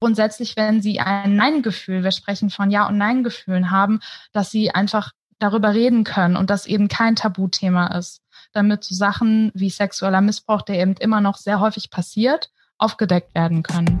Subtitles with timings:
[0.00, 4.00] grundsätzlich, wenn sie ein Nein-Gefühl, wir sprechen von Ja- und Nein-Gefühlen haben,
[4.32, 8.22] dass sie einfach darüber reden können und das eben kein Tabuthema ist,
[8.52, 13.62] damit so Sachen wie sexueller Missbrauch, der eben immer noch sehr häufig passiert, aufgedeckt werden
[13.62, 14.00] können.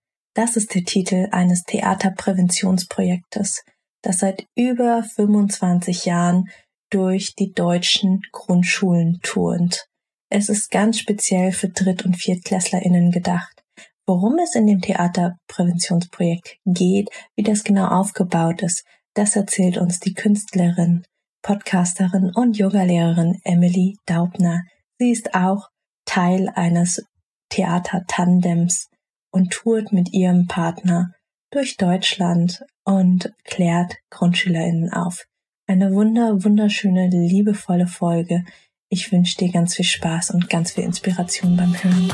[0.33, 3.63] Das ist der Titel eines Theaterpräventionsprojektes,
[4.01, 6.45] das seit über 25 Jahren
[6.89, 9.87] durch die deutschen Grundschulen turnt.
[10.29, 13.61] Es ist ganz speziell für Dritt- und ViertklässlerInnen gedacht.
[14.07, 20.13] Worum es in dem Theaterpräventionsprojekt geht, wie das genau aufgebaut ist, das erzählt uns die
[20.13, 21.03] Künstlerin,
[21.41, 24.63] Podcasterin und Yogalehrerin Emily Daubner.
[24.97, 25.67] Sie ist auch
[26.05, 27.03] Teil eines
[27.49, 28.90] Theatertandems
[29.31, 31.13] und tourt mit ihrem Partner
[31.51, 35.25] durch Deutschland und klärt GrundschülerInnen auf.
[35.67, 38.43] Eine wunder, wunderschöne, liebevolle Folge.
[38.89, 42.11] Ich wünsche dir ganz viel Spaß und ganz viel Inspiration beim Hören.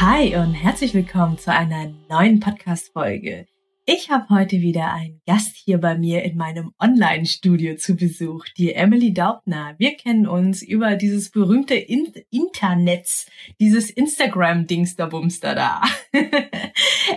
[0.00, 3.46] Hi und herzlich willkommen zu einer neuen Podcast-Folge.
[3.88, 8.74] Ich habe heute wieder einen Gast hier bei mir in meinem Online-Studio zu Besuch, die
[8.74, 9.76] Emily Daubner.
[9.78, 13.26] Wir kennen uns über dieses berühmte In Internet,
[13.60, 15.82] dieses Instagram-Dingsterbumster da.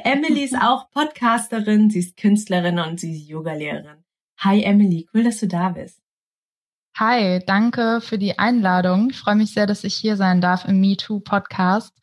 [0.04, 4.04] Emily ist auch Podcasterin, sie ist Künstlerin und sie ist Yogalehrerin.
[4.38, 6.00] Hi Emily, cool, dass du da bist.
[7.00, 9.10] Hi, danke für die Einladung.
[9.10, 11.98] Ich freue mich sehr, dass ich hier sein darf im MeToo Podcast.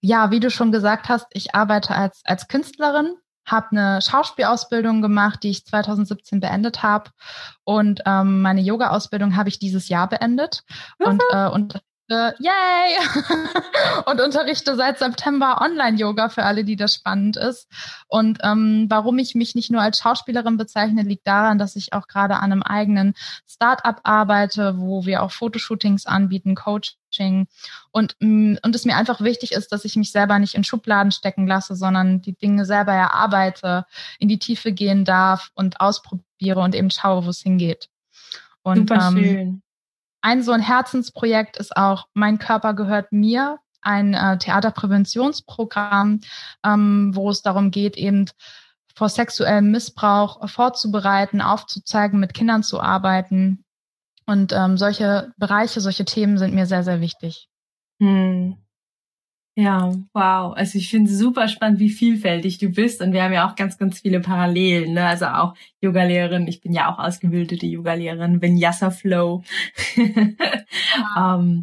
[0.00, 3.14] Ja, wie du schon gesagt hast, ich arbeite als, als Künstlerin
[3.46, 7.10] habe eine Schauspielausbildung gemacht, die ich 2017 beendet habe.
[7.64, 10.62] Und ähm, meine Yoga-Ausbildung habe ich dieses Jahr beendet.
[10.98, 12.98] Und, äh, und äh, yay!
[14.06, 17.68] und unterrichte seit September Online-Yoga für alle, die das spannend ist.
[18.08, 22.08] Und ähm, warum ich mich nicht nur als Schauspielerin bezeichne, liegt daran, dass ich auch
[22.08, 23.14] gerade an einem eigenen
[23.48, 26.99] Start-up arbeite, wo wir auch Fotoshootings anbieten, Coaching.
[27.90, 31.12] Und, mm, und es mir einfach wichtig ist, dass ich mich selber nicht in Schubladen
[31.12, 33.84] stecken lasse, sondern die Dinge selber erarbeite,
[34.18, 37.88] in die Tiefe gehen darf und ausprobiere und eben schaue, wo es hingeht.
[38.62, 39.62] Und, Super ähm, schön.
[40.22, 46.20] Ein so ein Herzensprojekt ist auch Mein Körper gehört mir, ein äh, Theaterpräventionsprogramm,
[46.64, 48.26] ähm, wo es darum geht, eben
[48.94, 53.64] vor sexuellem Missbrauch vorzubereiten, aufzuzeigen, mit Kindern zu arbeiten.
[54.30, 57.48] Und ähm, solche Bereiche, solche Themen sind mir sehr, sehr wichtig.
[58.00, 58.56] Hm.
[59.56, 60.54] Ja, wow.
[60.54, 63.00] Also ich finde super spannend, wie vielfältig du bist.
[63.00, 64.92] Und wir haben ja auch ganz, ganz viele Parallelen.
[64.92, 65.04] Ne?
[65.04, 66.46] Also auch Yogalehrerin.
[66.46, 69.42] Ich bin ja auch ausgebildete Yogalehrerin, Vinyasa Flow.
[69.96, 70.14] um,
[71.18, 71.60] ähm,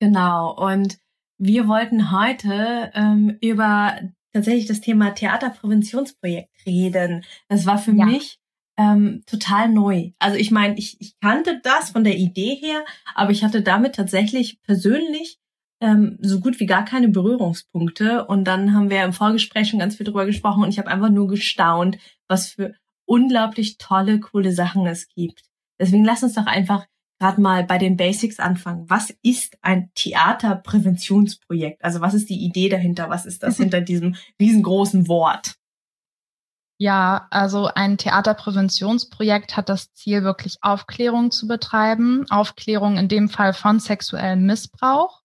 [0.00, 0.54] genau.
[0.56, 0.96] Und
[1.36, 3.98] wir wollten heute ähm, über
[4.32, 7.22] tatsächlich das Thema Theaterpräventionsprojekt reden.
[7.48, 8.06] Das war für ja.
[8.06, 8.38] mich
[8.76, 10.10] ähm, total neu.
[10.18, 13.94] Also ich meine, ich, ich kannte das von der Idee her, aber ich hatte damit
[13.94, 15.38] tatsächlich persönlich
[15.80, 18.24] ähm, so gut wie gar keine Berührungspunkte.
[18.26, 21.10] Und dann haben wir im Vorgespräch schon ganz viel drüber gesprochen und ich habe einfach
[21.10, 21.98] nur gestaunt,
[22.28, 22.74] was für
[23.06, 25.42] unglaublich tolle, coole Sachen es gibt.
[25.78, 26.86] Deswegen lass uns doch einfach
[27.20, 28.88] gerade mal bei den Basics anfangen.
[28.88, 31.84] Was ist ein Theaterpräventionsprojekt?
[31.84, 33.08] Also was ist die Idee dahinter?
[33.08, 35.56] Was ist das hinter diesem riesengroßen Wort?
[36.84, 42.26] Ja, also ein Theaterpräventionsprojekt hat das Ziel, wirklich Aufklärung zu betreiben.
[42.28, 45.22] Aufklärung in dem Fall von sexuellem Missbrauch.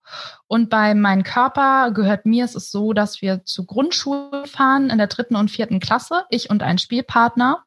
[0.47, 4.99] Und bei Mein Körper gehört mir, es ist so, dass wir zur Grundschule fahren in
[4.99, 7.65] der dritten und vierten Klasse, ich und ein Spielpartner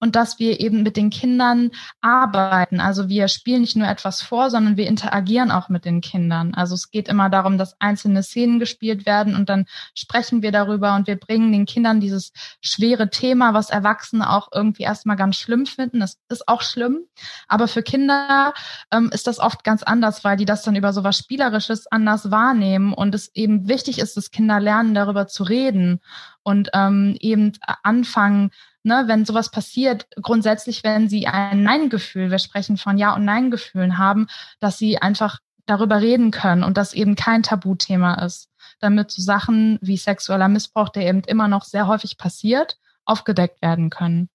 [0.00, 1.70] und dass wir eben mit den Kindern
[2.00, 2.80] arbeiten.
[2.80, 6.54] Also wir spielen nicht nur etwas vor, sondern wir interagieren auch mit den Kindern.
[6.54, 10.94] Also es geht immer darum, dass einzelne Szenen gespielt werden und dann sprechen wir darüber
[10.94, 15.66] und wir bringen den Kindern dieses schwere Thema, was Erwachsene auch irgendwie erstmal ganz schlimm
[15.66, 16.02] finden.
[16.02, 17.00] Es ist auch schlimm,
[17.48, 18.54] aber für Kinder
[18.92, 22.30] ähm, ist das oft ganz anders, weil die das dann über so was Spielerisches anders
[22.30, 26.00] wahrnehmen und es eben wichtig ist, dass Kinder lernen, darüber zu reden
[26.42, 27.52] und ähm, eben
[27.82, 28.50] anfangen,
[28.88, 33.98] ne, wenn sowas passiert, grundsätzlich, wenn sie ein Nein-Gefühl, wir sprechen von Ja- und Nein-Gefühlen
[33.98, 34.26] haben,
[34.58, 38.50] dass sie einfach darüber reden können und das eben kein Tabuthema ist,
[38.80, 43.90] damit so Sachen wie sexueller Missbrauch, der eben immer noch sehr häufig passiert, aufgedeckt werden
[43.90, 44.28] können.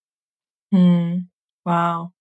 [0.72, 1.30] Hm.
[1.66, 2.12] Wow.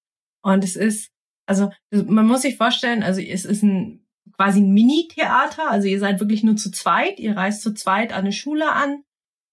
[0.42, 1.10] Und es ist,
[1.46, 4.02] also man muss sich vorstellen, also es ist ein
[4.36, 8.20] quasi ein Mini-Theater, also ihr seid wirklich nur zu zweit, ihr reist zu zweit an
[8.20, 9.04] eine Schule an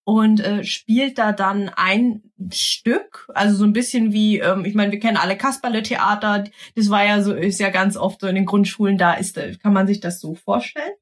[0.09, 4.91] und äh, spielt da dann ein Stück, also so ein bisschen wie, ähm, ich meine,
[4.91, 6.45] wir kennen alle Kasperle-Theater,
[6.75, 9.56] das war ja so, ist ja ganz oft so in den Grundschulen da, ist, äh,
[9.61, 10.94] kann man sich das so vorstellen?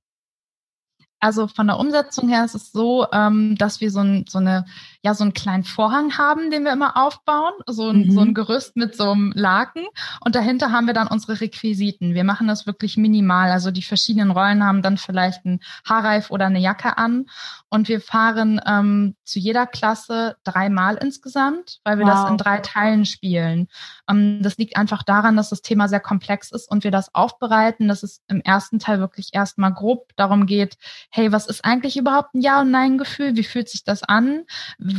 [1.22, 4.66] Also von der Umsetzung her ist es so, ähm, dass wir so, ein, so eine
[5.08, 8.12] ja so einen kleinen Vorhang haben, den wir immer aufbauen, so ein, mhm.
[8.12, 9.86] so ein Gerüst mit so einem Laken
[10.24, 12.14] und dahinter haben wir dann unsere Requisiten.
[12.14, 16.48] Wir machen das wirklich minimal, also die verschiedenen Rollen haben dann vielleicht einen Haarreif oder
[16.48, 17.26] eine Jacke an
[17.70, 22.14] und wir fahren ähm, zu jeder Klasse dreimal insgesamt, weil wir wow.
[22.14, 23.68] das in drei Teilen spielen.
[24.10, 27.88] Ähm, das liegt einfach daran, dass das Thema sehr komplex ist und wir das aufbereiten,
[27.88, 30.78] dass es im ersten Teil wirklich erstmal grob darum geht,
[31.10, 33.36] hey, was ist eigentlich überhaupt ein Ja- und Nein-Gefühl?
[33.36, 34.44] Wie fühlt sich das an?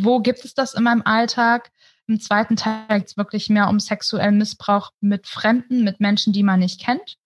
[0.04, 1.70] Wo gibt es das in meinem Alltag?
[2.06, 6.42] Im zweiten Teil geht es wirklich mehr um sexuellen Missbrauch mit Fremden, mit Menschen, die
[6.42, 7.16] man nicht kennt.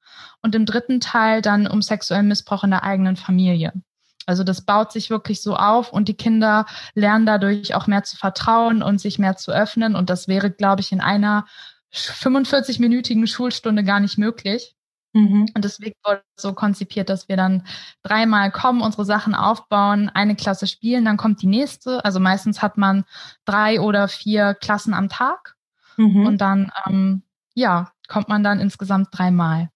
[0.42, 3.72] Und im dritten Teil dann um sexuellen Missbrauch in der eigenen Familie.
[4.26, 8.16] Also das baut sich wirklich so auf und die Kinder lernen dadurch auch mehr zu
[8.16, 9.96] vertrauen und sich mehr zu öffnen.
[9.96, 11.46] Und das wäre, glaube ich, in einer
[11.92, 14.74] 45-minütigen Schulstunde gar nicht möglich.
[15.14, 15.46] Mhm.
[15.54, 17.66] Und deswegen wurde es so konzipiert, dass wir dann
[18.02, 22.04] dreimal kommen, unsere Sachen aufbauen, eine Klasse spielen, dann kommt die nächste.
[22.04, 23.04] Also meistens hat man
[23.44, 25.56] drei oder vier Klassen am Tag.
[25.96, 26.26] Mhm.
[26.26, 27.22] Und dann, ähm,
[27.54, 29.68] ja, kommt man dann insgesamt dreimal.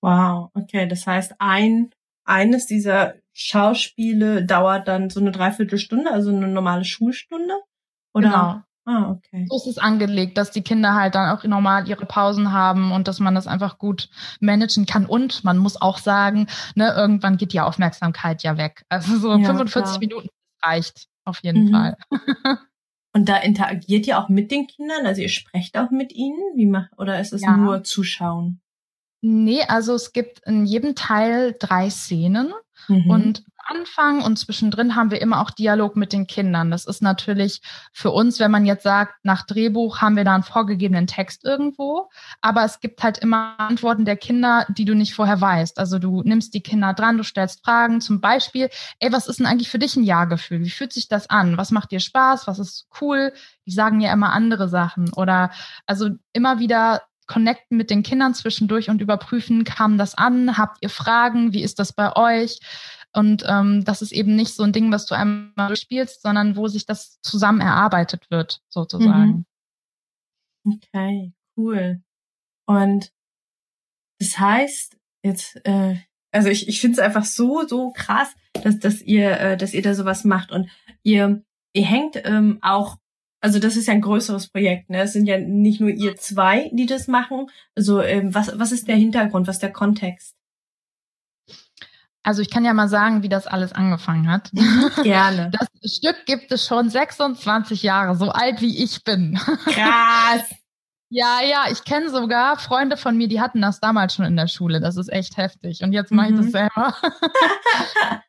[0.00, 0.86] Wow, okay.
[0.88, 1.90] Das heißt, ein,
[2.24, 7.54] eines dieser Schauspiele dauert dann so eine Dreiviertelstunde, also eine normale Schulstunde?
[8.12, 8.28] Oder?
[8.28, 8.62] Genau.
[8.88, 9.44] Ah, okay.
[9.50, 13.06] So ist es angelegt, dass die Kinder halt dann auch normal ihre Pausen haben und
[13.06, 14.08] dass man das einfach gut
[14.40, 15.04] managen kann.
[15.04, 18.86] Und man muss auch sagen, ne, irgendwann geht die Aufmerksamkeit ja weg.
[18.88, 19.98] Also so ja, 45 klar.
[19.98, 20.28] Minuten
[20.62, 21.70] reicht auf jeden mhm.
[21.70, 21.96] Fall.
[23.12, 25.04] und da interagiert ihr auch mit den Kindern?
[25.04, 26.40] Also ihr sprecht auch mit ihnen?
[26.56, 27.58] Wie macht, oder ist es ja.
[27.58, 28.62] nur Zuschauen?
[29.20, 32.54] Nee, also es gibt in jedem Teil drei Szenen.
[32.86, 33.10] Mhm.
[33.10, 36.70] Und Anfang und zwischendrin haben wir immer auch Dialog mit den Kindern.
[36.70, 37.60] Das ist natürlich
[37.92, 42.08] für uns, wenn man jetzt sagt, nach Drehbuch haben wir da einen vorgegebenen Text irgendwo,
[42.40, 45.78] aber es gibt halt immer Antworten der Kinder, die du nicht vorher weißt.
[45.78, 48.70] Also du nimmst die Kinder dran, du stellst Fragen, zum Beispiel,
[49.00, 50.64] ey, was ist denn eigentlich für dich ein Ja-Gefühl?
[50.64, 51.58] Wie fühlt sich das an?
[51.58, 52.46] Was macht dir Spaß?
[52.46, 53.34] Was ist cool?
[53.66, 55.50] Die sagen ja immer andere Sachen oder
[55.86, 60.58] also immer wieder connecten mit den Kindern zwischendurch und überprüfen, kam das an?
[60.58, 61.52] Habt ihr Fragen?
[61.52, 62.58] Wie ist das bei euch?
[63.14, 66.68] Und ähm, das ist eben nicht so ein Ding, was du einmal durchspielst, sondern wo
[66.68, 69.46] sich das zusammen erarbeitet wird, sozusagen.
[70.64, 70.74] Mhm.
[70.74, 72.02] Okay, cool.
[72.66, 73.12] Und
[74.20, 75.96] das heißt, jetzt, äh,
[76.32, 79.82] also ich, ich finde es einfach so, so krass, dass, dass ihr, äh, dass ihr
[79.82, 80.52] da sowas macht.
[80.52, 80.68] Und
[81.02, 82.98] ihr, ihr hängt ähm, auch
[83.40, 85.02] also das ist ja ein größeres Projekt, ne?
[85.02, 87.46] Es sind ja nicht nur ihr zwei, die das machen.
[87.76, 90.34] Also ähm, was, was ist der Hintergrund, was ist der Kontext?
[92.28, 94.50] Also ich kann ja mal sagen, wie das alles angefangen hat.
[95.02, 95.50] Gerne.
[95.82, 99.40] Das Stück gibt es schon 26 Jahre, so alt wie ich bin.
[99.64, 100.42] Krass.
[101.10, 104.46] Ja, ja, ich kenne sogar Freunde von mir, die hatten das damals schon in der
[104.46, 104.78] Schule.
[104.78, 105.82] Das ist echt heftig.
[105.82, 106.50] Und jetzt mache ich das mhm.
[106.50, 106.94] selber.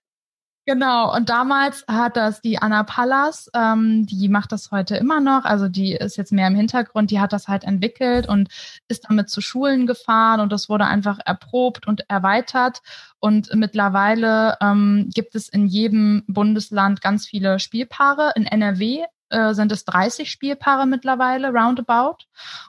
[0.69, 5.43] Genau, und damals hat das die Anna Pallas, ähm, die macht das heute immer noch,
[5.43, 8.49] also die ist jetzt mehr im Hintergrund, die hat das halt entwickelt und
[8.87, 12.83] ist damit zu Schulen gefahren und das wurde einfach erprobt und erweitert.
[13.17, 18.33] Und mittlerweile ähm, gibt es in jedem Bundesland ganz viele Spielpaare.
[18.35, 22.25] In NRW äh, sind es 30 Spielpaare mittlerweile, roundabout.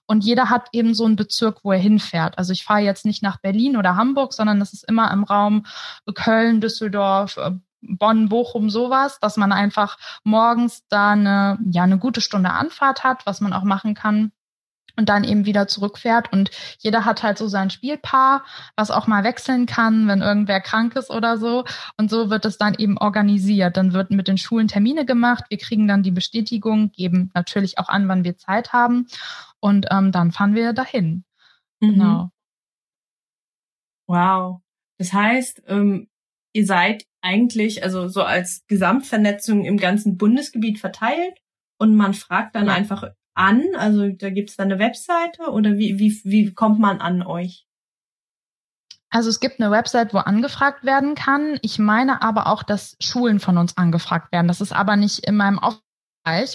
[0.07, 2.39] Und jeder hat eben so einen Bezirk, wo er hinfährt.
[2.39, 5.67] Also ich fahre jetzt nicht nach Berlin oder Hamburg, sondern das ist immer im Raum
[6.15, 7.51] Köln, Düsseldorf, äh,
[7.83, 13.27] Bonn, Bochum, sowas, dass man einfach morgens da eine, ja, eine gute Stunde Anfahrt hat,
[13.27, 14.33] was man auch machen kann
[14.97, 16.33] und dann eben wieder zurückfährt.
[16.33, 18.45] Und jeder hat halt so sein Spielpaar,
[18.77, 21.65] was auch mal wechseln kann, wenn irgendwer krank ist oder so.
[21.97, 23.77] Und so wird es dann eben organisiert.
[23.77, 25.45] Dann wird mit den Schulen Termine gemacht.
[25.49, 29.07] Wir kriegen dann die Bestätigung, geben natürlich auch an, wann wir Zeit haben.
[29.59, 31.25] Und ähm, dann fahren wir dahin.
[31.81, 31.93] Mhm.
[31.93, 32.31] Genau.
[34.07, 34.61] Wow.
[34.99, 36.09] Das heißt, ähm,
[36.53, 41.39] ihr seid eigentlich also so als Gesamtvernetzung im ganzen Bundesgebiet verteilt
[41.79, 42.75] und man fragt dann ja.
[42.75, 47.23] einfach an, also da gibt's dann eine Webseite oder wie, wie, wie kommt man an
[47.23, 47.67] euch?
[49.11, 51.59] Also es gibt eine Website, wo angefragt werden kann.
[51.63, 54.47] Ich meine aber auch, dass Schulen von uns angefragt werden.
[54.47, 55.81] Das ist aber nicht in meinem Auf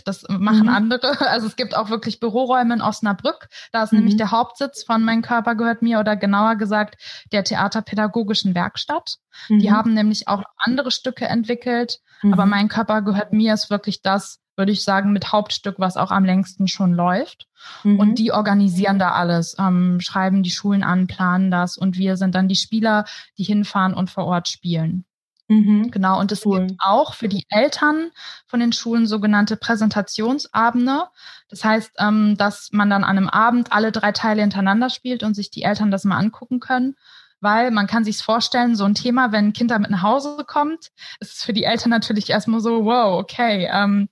[0.04, 0.70] das machen mhm.
[0.70, 1.20] andere.
[1.36, 3.50] Also es gibt auch wirklich Büroräume in Osnabrück.
[3.72, 4.00] Da ist mhm.
[4.00, 9.18] nämlich der Hauptsitz von Mein Körper gehört mir oder genauer gesagt der Theaterpädagogischen Werkstatt.
[9.50, 9.60] Mhm.
[9.60, 12.00] Die haben nämlich auch andere Stücke entwickelt.
[12.24, 12.52] Aber mhm.
[12.52, 16.26] Mein Körper gehört mir ist wirklich das, würde ich sagen, mit Hauptstück, was auch am
[16.26, 17.48] längsten schon läuft.
[17.84, 18.00] Mhm.
[18.00, 22.36] Und die organisieren da alles, ähm, schreiben die Schulen an, planen das und wir sind
[22.36, 23.06] dann die Spieler,
[23.38, 25.06] die hinfahren und vor Ort spielen.
[25.48, 25.92] Mhm.
[25.92, 26.66] Genau, und es cool.
[26.68, 28.10] gibt auch für die Eltern
[28.48, 31.04] von den Schulen sogenannte Präsentationsabende.
[31.50, 35.36] Das heißt, ähm, dass man dann an einem Abend alle drei Teile hintereinander spielt und
[35.36, 36.96] sich die Eltern das mal angucken können.
[37.42, 40.92] Weil man kann sich vorstellen, so ein Thema, wenn ein Kind damit nach Hause kommt,
[41.20, 44.10] ist es für die Eltern natürlich erstmal so, wow, okay, ähm,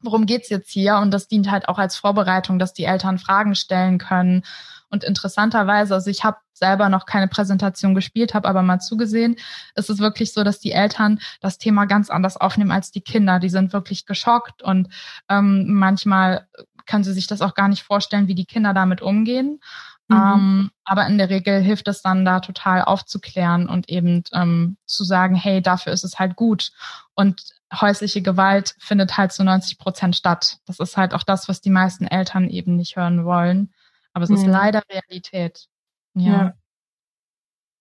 [0.00, 0.96] worum geht's jetzt hier?
[0.96, 4.44] Und das dient halt auch als Vorbereitung, dass die Eltern Fragen stellen können.
[4.90, 9.36] Und interessanterweise, also ich habe selber noch keine Präsentation gespielt, habe aber mal zugesehen,
[9.74, 13.38] ist es wirklich so, dass die Eltern das Thema ganz anders aufnehmen als die Kinder.
[13.38, 14.88] Die sind wirklich geschockt und
[15.28, 16.48] ähm, manchmal
[16.86, 19.60] können sie sich das auch gar nicht vorstellen, wie die Kinder damit umgehen.
[20.08, 20.16] Mhm.
[20.16, 25.04] Ähm, aber in der Regel hilft es dann da total aufzuklären und eben ähm, zu
[25.04, 26.72] sagen, hey, dafür ist es halt gut.
[27.14, 27.42] Und
[27.72, 30.58] häusliche Gewalt findet halt zu 90 Prozent statt.
[30.66, 33.72] Das ist halt auch das, was die meisten Eltern eben nicht hören wollen.
[34.12, 34.36] Aber es mhm.
[34.36, 35.68] ist leider Realität.
[36.14, 36.54] Ja.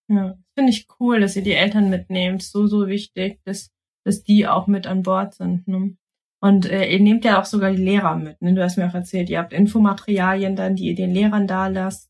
[0.07, 0.38] Ja, ja.
[0.55, 2.43] finde ich cool, dass ihr die Eltern mitnehmt.
[2.43, 3.71] So, so wichtig, dass,
[4.05, 5.67] dass die auch mit an Bord sind.
[5.67, 5.98] Ne?
[6.41, 8.41] Und äh, ihr nehmt ja auch sogar die Lehrer mit.
[8.41, 8.53] Ne?
[8.53, 12.08] Du hast mir auch erzählt, ihr habt Infomaterialien dann, die ihr den Lehrern da lasst.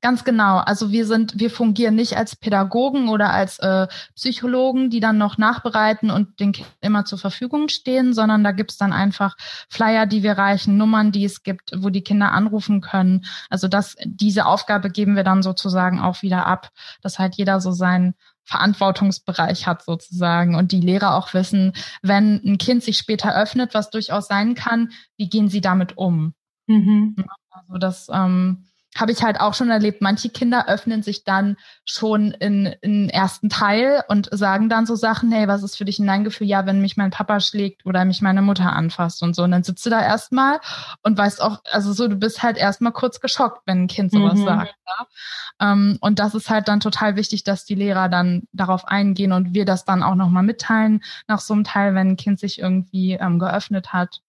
[0.00, 0.58] Ganz genau.
[0.58, 5.38] Also wir sind, wir fungieren nicht als Pädagogen oder als äh, Psychologen, die dann noch
[5.38, 9.36] nachbereiten und den Kindern immer zur Verfügung stehen, sondern da gibt's dann einfach
[9.68, 13.24] Flyer, die wir reichen, Nummern, die es gibt, wo die Kinder anrufen können.
[13.50, 16.70] Also das, diese Aufgabe geben wir dann sozusagen auch wieder ab,
[17.02, 18.14] dass halt jeder so seinen
[18.44, 23.90] Verantwortungsbereich hat sozusagen und die Lehrer auch wissen, wenn ein Kind sich später öffnet, was
[23.90, 26.32] durchaus sein kann, wie gehen sie damit um?
[26.68, 27.16] Mhm.
[27.50, 28.66] Also das ähm,
[29.00, 33.48] habe ich halt auch schon erlebt, manche Kinder öffnen sich dann schon in, in ersten
[33.48, 36.46] Teil und sagen dann so Sachen, hey, was ist für dich ein Nein-Gefühl?
[36.46, 39.42] Ja, wenn mich mein Papa schlägt oder mich meine Mutter anfasst und so.
[39.42, 40.60] Und dann sitzt du da erstmal
[41.02, 44.38] und weißt auch, also so, du bist halt erstmal kurz geschockt, wenn ein Kind sowas
[44.38, 44.44] mhm.
[44.44, 44.74] sagt.
[44.86, 45.06] Ja?
[45.72, 49.54] Ähm, und das ist halt dann total wichtig, dass die Lehrer dann darauf eingehen und
[49.54, 53.12] wir das dann auch nochmal mitteilen nach so einem Teil, wenn ein Kind sich irgendwie
[53.12, 54.20] ähm, geöffnet hat.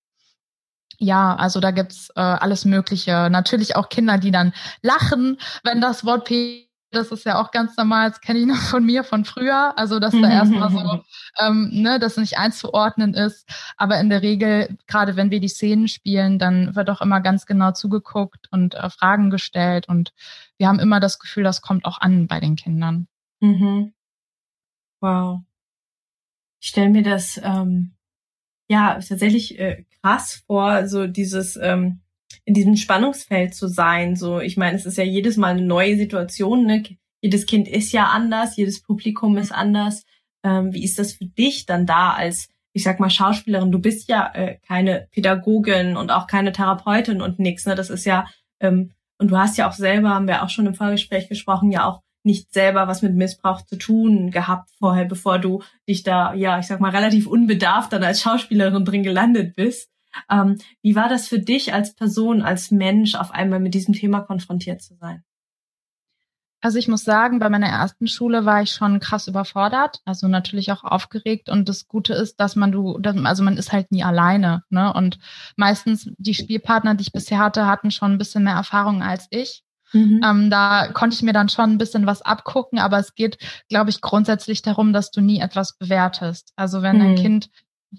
[0.98, 3.30] Ja, also da gibt's äh, alles Mögliche.
[3.30, 7.76] Natürlich auch Kinder, die dann lachen, wenn das Wort P das ist ja auch ganz
[7.76, 9.78] normal, das kenne ich noch von mir von früher.
[9.78, 11.04] Also, dass da erstmal so,
[11.40, 13.48] ähm, ne, das nicht einzuordnen ist.
[13.76, 17.46] Aber in der Regel, gerade wenn wir die Szenen spielen, dann wird auch immer ganz
[17.46, 19.90] genau zugeguckt und äh, Fragen gestellt.
[19.90, 20.14] Und
[20.58, 23.08] wir haben immer das Gefühl, das kommt auch an bei den Kindern.
[23.42, 23.94] Mhm.
[25.02, 25.42] Wow.
[26.62, 27.94] Ich stelle mir das ähm,
[28.68, 32.02] ja tatsächlich äh, krass vor, so dieses ähm,
[32.46, 34.16] in diesem Spannungsfeld zu sein.
[34.16, 36.66] So, ich meine, es ist ja jedes Mal eine neue Situation.
[36.66, 36.84] Ne?
[37.22, 40.06] Jedes Kind ist ja anders, jedes Publikum ist anders.
[40.44, 43.72] Ähm, wie ist das für dich dann da als, ich sag mal, Schauspielerin?
[43.72, 47.66] Du bist ja äh, keine Pädagogin und auch keine Therapeutin und nix.
[47.66, 47.76] Ne?
[47.76, 48.28] Das ist ja
[48.60, 51.86] ähm, und du hast ja auch selber, haben wir auch schon im Vorgespräch gesprochen, ja
[51.86, 56.60] auch nicht selber was mit Missbrauch zu tun gehabt vorher, bevor du dich da, ja,
[56.60, 59.90] ich sag mal, relativ unbedarft dann als Schauspielerin drin gelandet bist.
[60.30, 64.22] Ähm, wie war das für dich als Person, als Mensch, auf einmal mit diesem Thema
[64.22, 65.24] konfrontiert zu sein?
[66.60, 70.72] Also ich muss sagen, bei meiner ersten Schule war ich schon krass überfordert, also natürlich
[70.72, 71.50] auch aufgeregt.
[71.50, 74.64] Und das Gute ist, dass man du, also man ist halt nie alleine.
[74.70, 74.92] Ne?
[74.92, 75.20] Und
[75.56, 79.64] meistens die Spielpartner, die ich bisher hatte, hatten schon ein bisschen mehr Erfahrung als ich.
[79.94, 80.22] Mhm.
[80.24, 83.38] Ähm, da konnte ich mir dann schon ein bisschen was abgucken, aber es geht,
[83.70, 86.52] glaube ich, grundsätzlich darum, dass du nie etwas bewertest.
[86.56, 87.02] Also wenn mhm.
[87.04, 87.50] ein Kind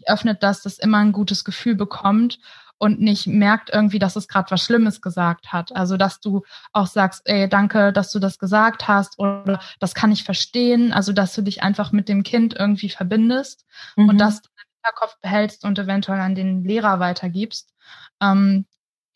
[0.07, 2.39] öffnet, dass das immer ein gutes Gefühl bekommt
[2.79, 5.75] und nicht merkt irgendwie, dass es gerade was Schlimmes gesagt hat.
[5.75, 6.43] Also dass du
[6.73, 10.93] auch sagst, ey, danke, dass du das gesagt hast oder das kann ich verstehen.
[10.93, 13.67] Also dass du dich einfach mit dem Kind irgendwie verbindest
[13.97, 14.09] mhm.
[14.09, 14.51] und das im
[14.85, 17.75] Hinterkopf behältst und eventuell an den Lehrer weitergibst.
[18.21, 18.65] Ähm,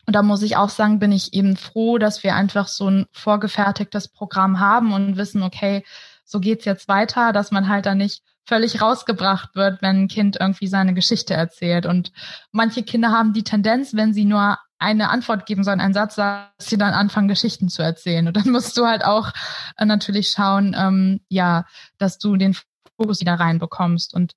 [0.06, 3.06] und da muss ich auch sagen, bin ich eben froh, dass wir einfach so ein
[3.12, 5.84] vorgefertigtes Programm haben und wissen, okay,
[6.24, 10.36] so geht's jetzt weiter, dass man halt da nicht völlig rausgebracht wird, wenn ein Kind
[10.40, 11.86] irgendwie seine Geschichte erzählt.
[11.86, 12.12] Und
[12.50, 16.48] manche Kinder haben die Tendenz, wenn sie nur eine Antwort geben sollen, einen Satz, dass
[16.58, 18.26] sie dann anfangen, Geschichten zu erzählen.
[18.26, 19.30] Und dann musst du halt auch
[19.76, 21.64] äh, natürlich schauen, ähm, ja,
[21.98, 22.56] dass du den
[22.96, 24.12] Fokus wieder reinbekommst.
[24.12, 24.32] Und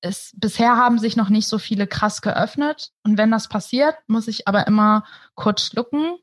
[0.00, 2.90] es, bisher haben sich noch nicht so viele krass geöffnet.
[3.04, 5.04] Und wenn das passiert, muss ich aber immer
[5.34, 6.16] kurz schlucken.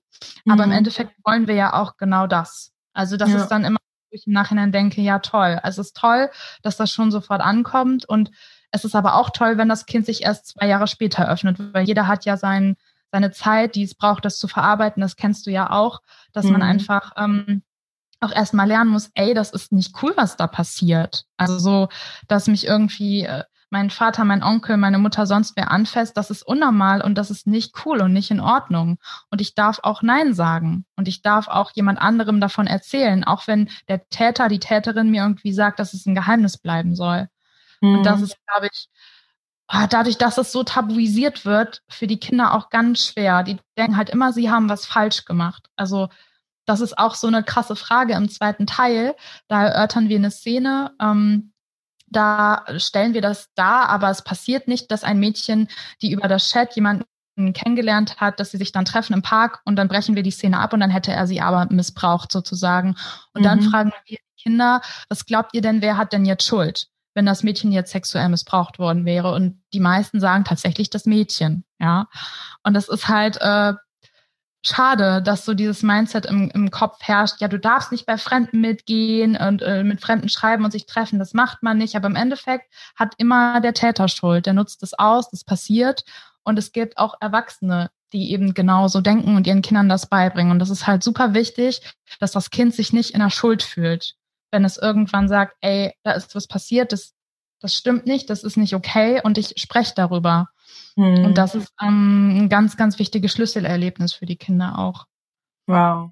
[0.44, 0.52] Mhm.
[0.52, 0.78] Aber im mhm.
[0.78, 2.74] Endeffekt wollen wir ja auch genau das.
[2.94, 3.38] Also das ja.
[3.38, 3.80] ist dann immer
[4.16, 5.60] ich im Nachhinein denke, ja toll.
[5.64, 6.30] Also es ist toll,
[6.62, 8.32] dass das schon sofort ankommt und
[8.72, 11.86] es ist aber auch toll, wenn das Kind sich erst zwei Jahre später öffnet, weil
[11.86, 12.76] jeder hat ja sein,
[13.12, 15.02] seine Zeit, die es braucht, das zu verarbeiten.
[15.02, 16.02] Das kennst du ja auch,
[16.34, 16.54] dass mhm.
[16.54, 17.64] man einfach ähm,
[18.20, 21.26] auch erstmal lernen muss, ey, das ist nicht cool, was da passiert.
[21.38, 21.90] Also so,
[22.28, 26.44] dass mich irgendwie äh, mein Vater, mein Onkel, meine Mutter, sonst wer anfasst, das ist
[26.44, 28.98] unnormal und das ist nicht cool und nicht in Ordnung.
[29.32, 30.86] Und ich darf auch Nein sagen.
[30.96, 35.24] Und ich darf auch jemand anderem davon erzählen, auch wenn der Täter, die Täterin mir
[35.24, 37.28] irgendwie sagt, dass es ein Geheimnis bleiben soll.
[37.82, 37.98] Mhm.
[37.98, 38.90] Und das ist, glaube ich,
[39.68, 43.44] ah, dadurch, dass es so tabuisiert wird, für die Kinder auch ganz schwer.
[43.44, 45.68] Die denken halt immer, sie haben was falsch gemacht.
[45.76, 46.10] Also
[46.66, 49.16] das ist auch so eine krasse Frage im zweiten Teil.
[49.48, 50.94] Da erörtern wir eine Szene.
[51.00, 51.52] Ähm,
[52.08, 55.68] da stellen wir das dar, aber es passiert nicht, dass ein Mädchen,
[56.02, 57.06] die über das Chat jemanden
[57.54, 60.60] kennengelernt hat, dass sie sich dann treffen im Park und dann brechen wir die Szene
[60.60, 62.96] ab und dann hätte er sie aber missbraucht sozusagen.
[63.34, 63.44] Und mhm.
[63.44, 67.26] dann fragen wir die Kinder, was glaubt ihr denn, wer hat denn jetzt Schuld, wenn
[67.26, 69.34] das Mädchen jetzt sexuell missbraucht worden wäre?
[69.34, 72.08] Und die meisten sagen tatsächlich das Mädchen, ja.
[72.64, 73.74] Und das ist halt äh,
[74.68, 78.62] schade, dass so dieses Mindset im, im Kopf herrscht, ja, du darfst nicht bei Fremden
[78.62, 81.96] mitgehen und äh, mit Fremden schreiben und sich treffen, das macht man nicht.
[81.96, 84.46] Aber im Endeffekt hat immer der Täter Schuld.
[84.46, 86.04] Der nutzt es aus, das passiert.
[86.44, 90.52] Und es gibt auch Erwachsene, die eben genauso denken und ihren Kindern das beibringen.
[90.52, 91.82] Und das ist halt super wichtig,
[92.20, 94.16] dass das Kind sich nicht in der Schuld fühlt.
[94.52, 97.14] Wenn es irgendwann sagt, ey, da ist was passiert, das,
[97.60, 100.50] das stimmt nicht, das ist nicht okay und ich spreche darüber.
[100.96, 101.26] Mhm.
[101.26, 105.06] Und das ist ähm, ein ganz, ganz wichtiges Schlüsselerlebnis für die Kinder auch.
[105.68, 106.12] Wow.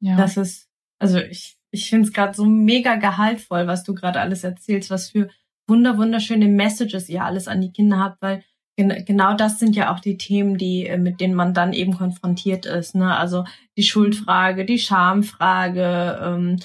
[0.00, 0.16] Ja.
[0.16, 4.44] Das ist, also ich, ich finde es gerade so mega gehaltvoll, was du gerade alles
[4.44, 5.28] erzählst, was für
[5.66, 8.42] wunder, wunderschöne Messages ihr alles an die Kinder habt, weil
[8.76, 11.96] gen genau das sind ja auch die Themen, die, äh, mit denen man dann eben
[11.96, 12.94] konfrontiert ist.
[12.94, 13.16] Ne?
[13.16, 13.44] Also
[13.76, 16.56] die Schuldfrage, die Schamfrage, ähm,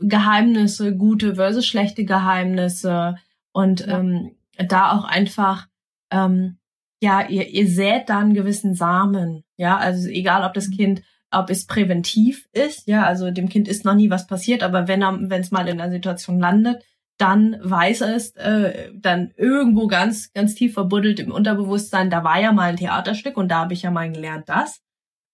[0.00, 3.16] Geheimnisse, gute versus schlechte Geheimnisse
[3.52, 3.98] und ja.
[3.98, 5.66] ähm, da auch einfach
[6.10, 6.56] ähm,
[7.00, 9.44] ja, ihr, ihr sät da einen gewissen Samen.
[9.56, 10.76] Ja, also egal, ob das mhm.
[10.76, 14.88] Kind, ob es präventiv ist, ja, also dem Kind ist noch nie was passiert, aber
[14.88, 16.84] wenn er, wenn es mal in einer Situation landet,
[17.18, 22.52] dann weiß es, äh, dann irgendwo ganz, ganz tief verbuddelt im Unterbewusstsein, da war ja
[22.52, 24.80] mal ein Theaterstück und da habe ich ja mal gelernt das.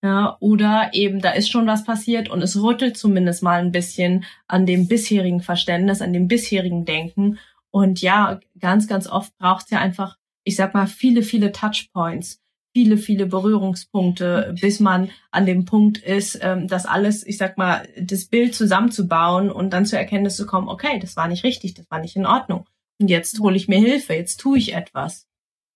[0.02, 4.24] Ja, oder eben, da ist schon was passiert und es rüttelt zumindest mal ein bisschen
[4.46, 7.38] an dem bisherigen Verständnis, an dem bisherigen Denken.
[7.70, 10.16] Und ja, ganz, ganz oft braucht es ja einfach
[10.46, 12.40] ich sag mal, viele, viele Touchpoints,
[12.72, 17.88] viele, viele Berührungspunkte, bis man an dem Punkt ist, ähm, das alles, ich sag mal,
[18.00, 21.90] das Bild zusammenzubauen und dann zur Erkenntnis zu kommen, okay, das war nicht richtig, das
[21.90, 22.64] war nicht in Ordnung.
[23.00, 25.26] Und jetzt hole ich mir Hilfe, jetzt tue ich etwas.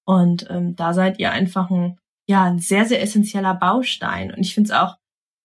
[0.06, 4.32] Und ähm, da seid ihr einfach ein, ja, ein sehr, sehr essentieller Baustein.
[4.32, 4.98] Und ich finde es auch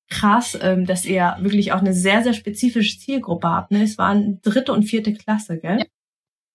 [0.08, 3.72] krass, ähm, dass ihr wirklich auch eine sehr, sehr spezifische Zielgruppe habt.
[3.72, 3.82] Ne?
[3.82, 5.80] Es waren dritte und vierte Klasse, gell?
[5.80, 5.86] Ja,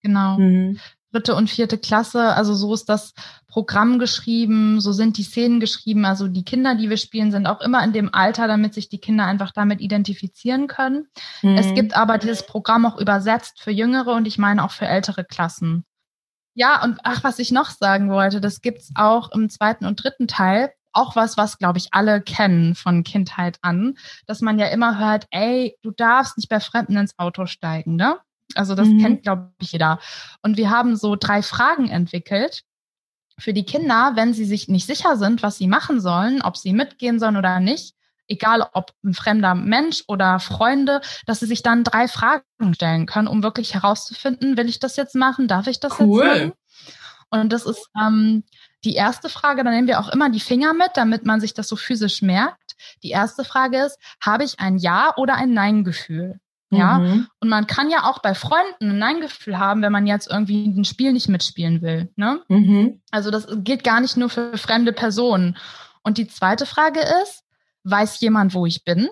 [0.02, 0.38] genau.
[0.38, 0.78] Mhm
[1.12, 2.34] dritte und vierte Klasse.
[2.34, 3.14] Also so ist das
[3.48, 6.04] Programm geschrieben, so sind die Szenen geschrieben.
[6.04, 9.00] Also die Kinder, die wir spielen, sind auch immer in dem Alter, damit sich die
[9.00, 11.08] Kinder einfach damit identifizieren können.
[11.42, 11.56] Mhm.
[11.56, 15.24] Es gibt aber dieses Programm auch übersetzt für jüngere und ich meine auch für ältere
[15.24, 15.84] Klassen.
[16.54, 20.28] Ja, und ach, was ich noch sagen wollte, das gibt's auch im zweiten und dritten
[20.28, 20.72] Teil.
[20.92, 23.96] Auch was, was, glaube ich, alle kennen von Kindheit an,
[24.26, 28.18] dass man ja immer hört, ey, du darfst nicht bei Fremden ins Auto steigen, ne?
[28.54, 29.00] Also das mhm.
[29.00, 29.98] kennt, glaube ich, jeder.
[30.42, 32.64] Und wir haben so drei Fragen entwickelt
[33.38, 36.72] für die Kinder, wenn sie sich nicht sicher sind, was sie machen sollen, ob sie
[36.72, 37.94] mitgehen sollen oder nicht,
[38.28, 43.28] egal ob ein fremder Mensch oder Freunde, dass sie sich dann drei Fragen stellen können,
[43.28, 46.24] um wirklich herauszufinden, will ich das jetzt machen, darf ich das cool.
[46.24, 46.52] jetzt machen?
[47.30, 48.42] Und das ist ähm,
[48.84, 51.68] die erste Frage, da nehmen wir auch immer die Finger mit, damit man sich das
[51.68, 52.74] so physisch merkt.
[53.02, 56.40] Die erste Frage ist, habe ich ein Ja oder ein Nein-Gefühl?
[56.72, 57.26] Ja, mhm.
[57.40, 60.84] und man kann ja auch bei Freunden ein Nein-Gefühl haben, wenn man jetzt irgendwie ein
[60.84, 62.12] Spiel nicht mitspielen will.
[62.14, 62.40] Ne?
[62.48, 63.02] Mhm.
[63.10, 65.56] Also das gilt gar nicht nur für fremde Personen.
[66.02, 67.42] Und die zweite Frage ist,
[67.82, 69.08] weiß jemand, wo ich bin?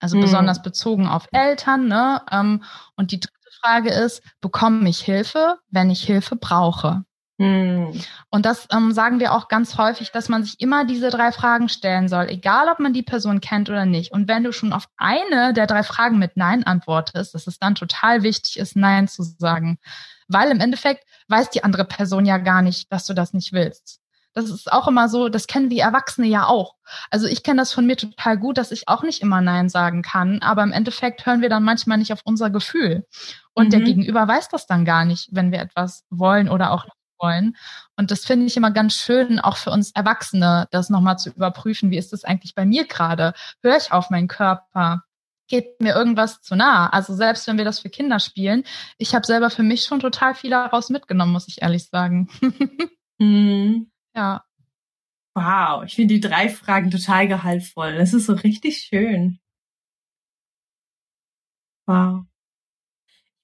[0.00, 0.22] Also mhm.
[0.22, 1.86] besonders bezogen auf Eltern.
[1.86, 2.20] Ne?
[2.32, 2.64] Ähm,
[2.96, 7.04] und die dritte Frage ist, bekomme ich Hilfe, wenn ich Hilfe brauche?
[7.38, 7.92] Hm.
[8.30, 11.68] Und das ähm, sagen wir auch ganz häufig, dass man sich immer diese drei Fragen
[11.68, 14.12] stellen soll, egal ob man die Person kennt oder nicht.
[14.12, 17.76] Und wenn du schon auf eine der drei Fragen mit Nein antwortest, dass es dann
[17.76, 19.78] total wichtig ist, Nein zu sagen.
[20.26, 24.00] Weil im Endeffekt weiß die andere Person ja gar nicht, dass du das nicht willst.
[24.34, 26.74] Das ist auch immer so, das kennen die Erwachsene ja auch.
[27.10, 30.02] Also ich kenne das von mir total gut, dass ich auch nicht immer Nein sagen
[30.02, 33.06] kann, aber im Endeffekt hören wir dann manchmal nicht auf unser Gefühl.
[33.54, 33.70] Und mhm.
[33.70, 36.86] der Gegenüber weiß das dann gar nicht, wenn wir etwas wollen oder auch
[37.18, 37.56] wollen.
[37.96, 41.90] Und das finde ich immer ganz schön, auch für uns Erwachsene, das nochmal zu überprüfen.
[41.90, 43.34] Wie ist das eigentlich bei mir gerade?
[43.62, 45.02] Höre ich auf meinen Körper?
[45.48, 46.88] Geht mir irgendwas zu nah?
[46.90, 48.64] Also selbst wenn wir das für Kinder spielen,
[48.98, 52.28] ich habe selber für mich schon total viel daraus mitgenommen, muss ich ehrlich sagen.
[53.18, 53.90] mhm.
[54.14, 54.44] Ja.
[55.34, 57.96] Wow, ich finde die drei Fragen total gehaltvoll.
[57.96, 59.38] Das ist so richtig schön.
[61.86, 62.24] Wow.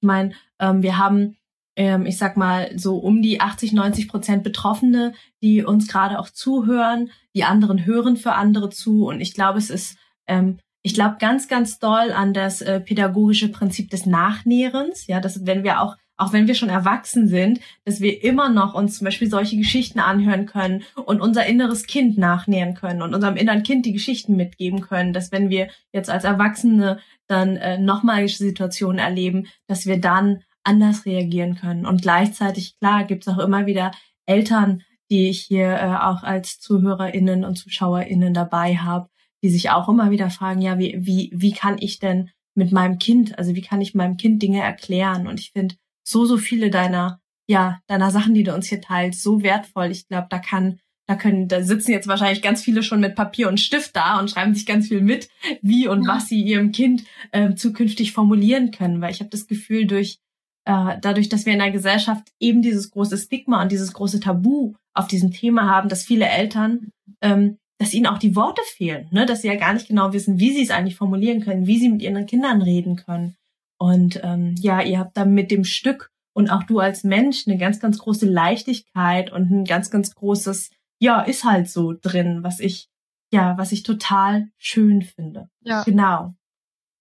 [0.00, 1.38] Ich meine, ähm, wir haben
[1.76, 6.30] ähm, ich sag mal, so um die 80, 90 Prozent Betroffene, die uns gerade auch
[6.30, 7.10] zuhören.
[7.34, 9.06] Die anderen hören für andere zu.
[9.06, 13.48] Und ich glaube, es ist, ähm, ich glaube ganz, ganz doll an das äh, pädagogische
[13.48, 15.06] Prinzip des Nachnährens.
[15.06, 18.74] Ja, dass wenn wir auch auch wenn wir schon erwachsen sind, dass wir immer noch
[18.74, 23.36] uns zum Beispiel solche Geschichten anhören können und unser inneres Kind nachnähern können und unserem
[23.36, 28.28] inneren Kind die Geschichten mitgeben können, dass wenn wir jetzt als Erwachsene dann äh, nochmal
[28.28, 31.86] Situationen erleben, dass wir dann anders reagieren können.
[31.86, 33.92] Und gleichzeitig, klar, gibt es auch immer wieder
[34.26, 39.08] Eltern, die ich hier äh, auch als ZuhörerInnen und ZuschauerInnen dabei habe,
[39.42, 42.98] die sich auch immer wieder fragen, ja, wie, wie, wie kann ich denn mit meinem
[42.98, 45.26] Kind, also wie kann ich meinem Kind Dinge erklären?
[45.26, 49.22] Und ich finde so, so viele deiner, ja, deiner Sachen, die du uns hier teilst,
[49.22, 49.90] so wertvoll.
[49.90, 53.48] Ich glaube, da kann, da können, da sitzen jetzt wahrscheinlich ganz viele schon mit Papier
[53.48, 55.28] und Stift da und schreiben sich ganz viel mit,
[55.60, 59.02] wie und was sie ihrem Kind äh, zukünftig formulieren können.
[59.02, 60.20] Weil ich habe das Gefühl, durch
[60.64, 64.74] äh, dadurch, dass wir in der Gesellschaft eben dieses große Stigma und dieses große Tabu
[64.94, 69.26] auf diesem Thema haben, dass viele Eltern, ähm, dass ihnen auch die Worte fehlen, ne?
[69.26, 71.88] dass sie ja gar nicht genau wissen, wie sie es eigentlich formulieren können, wie sie
[71.88, 73.36] mit ihren Kindern reden können.
[73.78, 77.58] Und ähm, ja, ihr habt da mit dem Stück und auch du als Mensch eine
[77.58, 82.60] ganz, ganz große Leichtigkeit und ein ganz, ganz großes, ja, ist halt so drin, was
[82.60, 82.88] ich,
[83.32, 85.48] ja, was ich total schön finde.
[85.60, 85.82] Ja.
[85.82, 86.34] Genau.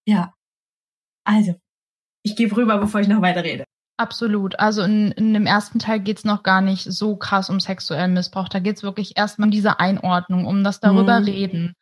[0.06, 0.34] Ja.
[1.24, 1.54] Also,
[2.24, 3.64] ich gebe rüber, bevor ich noch weiter rede.
[3.96, 4.58] Absolut.
[4.58, 8.48] Also in, in dem ersten Teil geht's noch gar nicht so krass um sexuellen Missbrauch.
[8.48, 11.26] Da geht's wirklich erstmal um diese Einordnung, um das darüber mhm.
[11.26, 11.74] reden.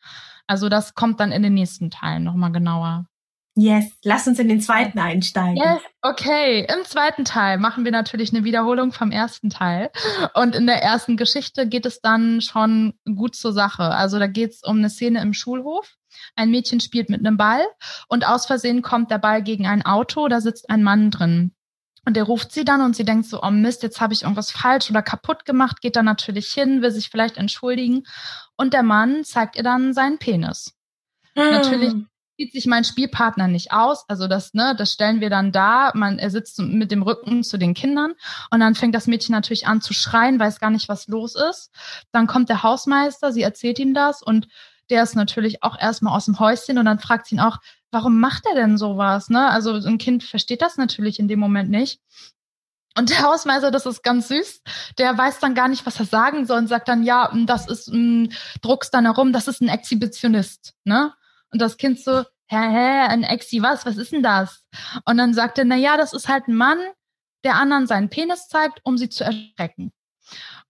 [0.47, 3.07] Also das kommt dann in den nächsten Teilen nochmal genauer.
[3.55, 5.57] Yes, lass uns in den zweiten einsteigen.
[5.57, 6.67] Yes, okay.
[6.75, 9.91] Im zweiten Teil machen wir natürlich eine Wiederholung vom ersten Teil.
[10.35, 13.85] Und in der ersten Geschichte geht es dann schon gut zur Sache.
[13.85, 15.97] Also da geht's um eine Szene im Schulhof.
[16.37, 17.65] Ein Mädchen spielt mit einem Ball
[18.09, 21.53] und aus Versehen kommt der Ball gegen ein Auto, da sitzt ein Mann drin.
[22.05, 24.51] Und der ruft sie dann und sie denkt so, oh Mist, jetzt habe ich irgendwas
[24.51, 28.05] falsch oder kaputt gemacht, geht dann natürlich hin, will sich vielleicht entschuldigen.
[28.57, 30.75] Und der Mann zeigt ihr dann seinen Penis.
[31.35, 31.51] Hm.
[31.53, 31.93] Natürlich
[32.37, 34.05] sieht sich mein Spielpartner nicht aus.
[34.09, 35.93] Also das, ne, das stellen wir dann da.
[35.95, 38.15] Man, er sitzt mit dem Rücken zu den Kindern
[38.51, 41.71] und dann fängt das Mädchen natürlich an zu schreien, weiß gar nicht, was los ist.
[42.11, 44.49] Dann kommt der Hausmeister, sie erzählt ihm das und
[44.93, 47.57] der ist natürlich auch erstmal aus dem Häuschen und dann fragt sie ihn auch,
[47.91, 49.31] warum macht er denn sowas?
[49.31, 49.49] Ne?
[49.49, 51.99] Also ein Kind versteht das natürlich in dem Moment nicht.
[52.95, 54.61] Und der Hausmeister, das ist ganz süß,
[54.99, 57.89] der weiß dann gar nicht, was er sagen soll und sagt dann, ja, das ist,
[57.89, 58.29] m,
[58.61, 61.15] druck's dann herum, das ist ein Exhibitionist, ne?
[61.51, 64.63] Und das Kind so, hä, hä, ein Exi, was, was ist denn das?
[65.07, 66.79] Und dann sagt er, na ja, das ist halt ein Mann,
[67.45, 69.91] der anderen seinen Penis zeigt, um sie zu erschrecken.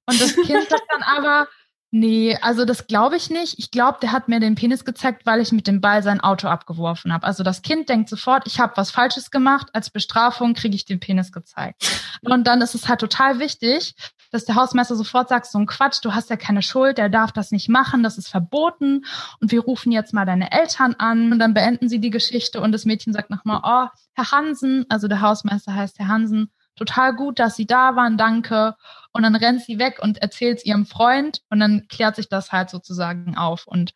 [0.07, 1.49] Und das Kind sagt dann aber,
[1.95, 3.59] Nee, also das glaube ich nicht.
[3.59, 6.49] Ich glaube, der hat mir den Penis gezeigt, weil ich mit dem Ball sein Auto
[6.49, 7.27] abgeworfen habe.
[7.27, 9.69] Also das Kind denkt sofort, ich habe was Falsches gemacht.
[9.75, 12.03] Als Bestrafung kriege ich den Penis gezeigt.
[12.23, 13.95] Und dann ist es halt total wichtig,
[14.31, 17.31] dass der Hausmeister sofort sagt, so ein Quatsch, du hast ja keine Schuld, der darf
[17.31, 19.05] das nicht machen, das ist verboten.
[19.41, 21.31] Und wir rufen jetzt mal deine Eltern an.
[21.31, 25.09] Und dann beenden sie die Geschichte und das Mädchen sagt nochmal, oh, Herr Hansen, also
[25.09, 28.75] der Hausmeister heißt Herr Hansen, total gut, dass Sie da waren, danke.
[29.13, 32.51] Und dann rennt sie weg und erzählt es ihrem Freund und dann klärt sich das
[32.51, 33.67] halt sozusagen auf.
[33.67, 33.93] Und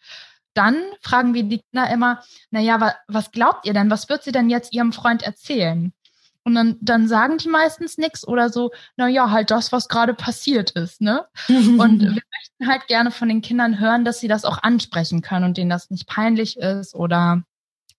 [0.52, 3.90] dann fragen wir die Kinder immer, na ja, wa was glaubt ihr denn?
[3.90, 5.92] Was wird sie denn jetzt ihrem Freund erzählen?
[6.44, 10.14] Und dann, dann sagen die meistens nichts oder so, na ja, halt das, was gerade
[10.14, 11.26] passiert ist, ne?
[11.48, 15.44] und wir möchten halt gerne von den Kindern hören, dass sie das auch ansprechen können
[15.44, 17.42] und denen das nicht peinlich ist oder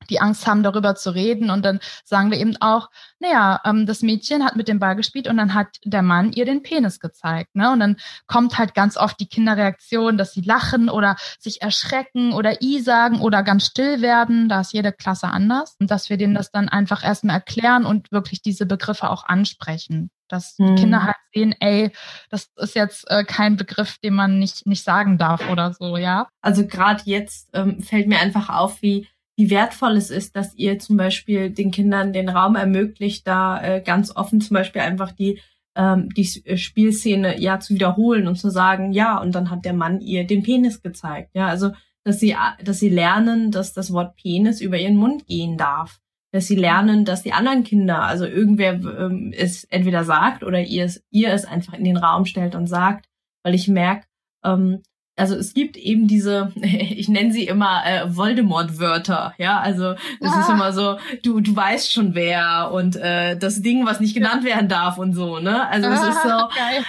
[0.09, 1.49] die Angst haben, darüber zu reden.
[1.49, 2.89] Und dann sagen wir eben auch,
[3.19, 6.45] naja, ähm, das Mädchen hat mit dem Ball gespielt und dann hat der Mann ihr
[6.45, 7.55] den Penis gezeigt.
[7.55, 7.71] Ne?
[7.71, 12.61] Und dann kommt halt ganz oft die Kinderreaktion, dass sie lachen oder sich erschrecken oder
[12.61, 14.49] i sagen oder ganz still werden.
[14.49, 15.75] Da ist jede Klasse anders.
[15.79, 20.11] Und dass wir denen das dann einfach erstmal erklären und wirklich diese Begriffe auch ansprechen.
[20.27, 20.75] Dass hm.
[20.75, 21.91] die Kinder halt sehen, ey,
[22.29, 26.27] das ist jetzt äh, kein Begriff, den man nicht, nicht sagen darf oder so, ja.
[26.41, 29.07] Also gerade jetzt ähm, fällt mir einfach auf, wie
[29.37, 33.81] wie wertvoll es ist, dass ihr zum Beispiel den Kindern den Raum ermöglicht, da äh,
[33.81, 35.39] ganz offen zum Beispiel einfach die
[35.75, 39.73] ähm, die äh, Spielszene ja zu wiederholen und zu sagen, ja, und dann hat der
[39.73, 41.29] Mann ihr den Penis gezeigt.
[41.35, 41.71] Ja, also
[42.03, 45.99] dass sie dass sie lernen, dass das Wort Penis über ihren Mund gehen darf,
[46.31, 50.85] dass sie lernen, dass die anderen Kinder, also irgendwer ähm, es entweder sagt oder ihr
[50.85, 53.07] es ihr es einfach in den Raum stellt und sagt,
[53.43, 54.07] weil ich merke,
[54.43, 54.81] ähm,
[55.17, 60.39] also es gibt eben diese, ich nenne sie immer äh, Voldemort-Wörter, ja, also es ah.
[60.39, 64.45] ist immer so, du du weißt schon wer und äh, das Ding, was nicht genannt
[64.45, 65.67] werden darf und so, ne?
[65.67, 66.85] Also es ist so, Geil.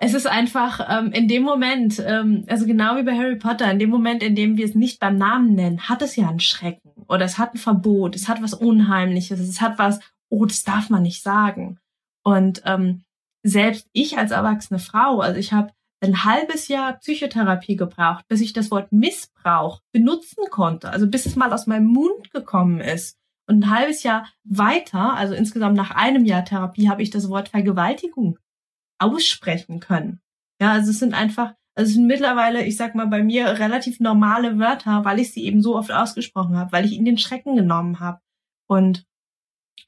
[0.00, 3.78] es ist einfach ähm, in dem Moment, ähm, also genau wie bei Harry Potter, in
[3.78, 6.92] dem Moment, in dem wir es nicht beim Namen nennen, hat es ja einen Schrecken
[7.08, 10.90] oder es hat ein Verbot, es hat was Unheimliches, es hat was, oh, das darf
[10.90, 11.78] man nicht sagen.
[12.22, 13.02] Und ähm,
[13.42, 15.72] selbst ich als erwachsene Frau, also ich habe
[16.04, 21.36] ein halbes Jahr Psychotherapie gebraucht, bis ich das Wort Missbrauch benutzen konnte, also bis es
[21.36, 23.18] mal aus meinem Mund gekommen ist.
[23.46, 27.50] Und ein halbes Jahr weiter, also insgesamt nach einem Jahr Therapie, habe ich das Wort
[27.50, 28.38] Vergewaltigung
[28.98, 30.20] aussprechen können.
[30.60, 34.00] Ja, also es sind einfach, also es sind mittlerweile, ich sag mal, bei mir relativ
[34.00, 37.56] normale Wörter, weil ich sie eben so oft ausgesprochen habe, weil ich ihnen den Schrecken
[37.56, 38.20] genommen habe.
[38.66, 39.06] Und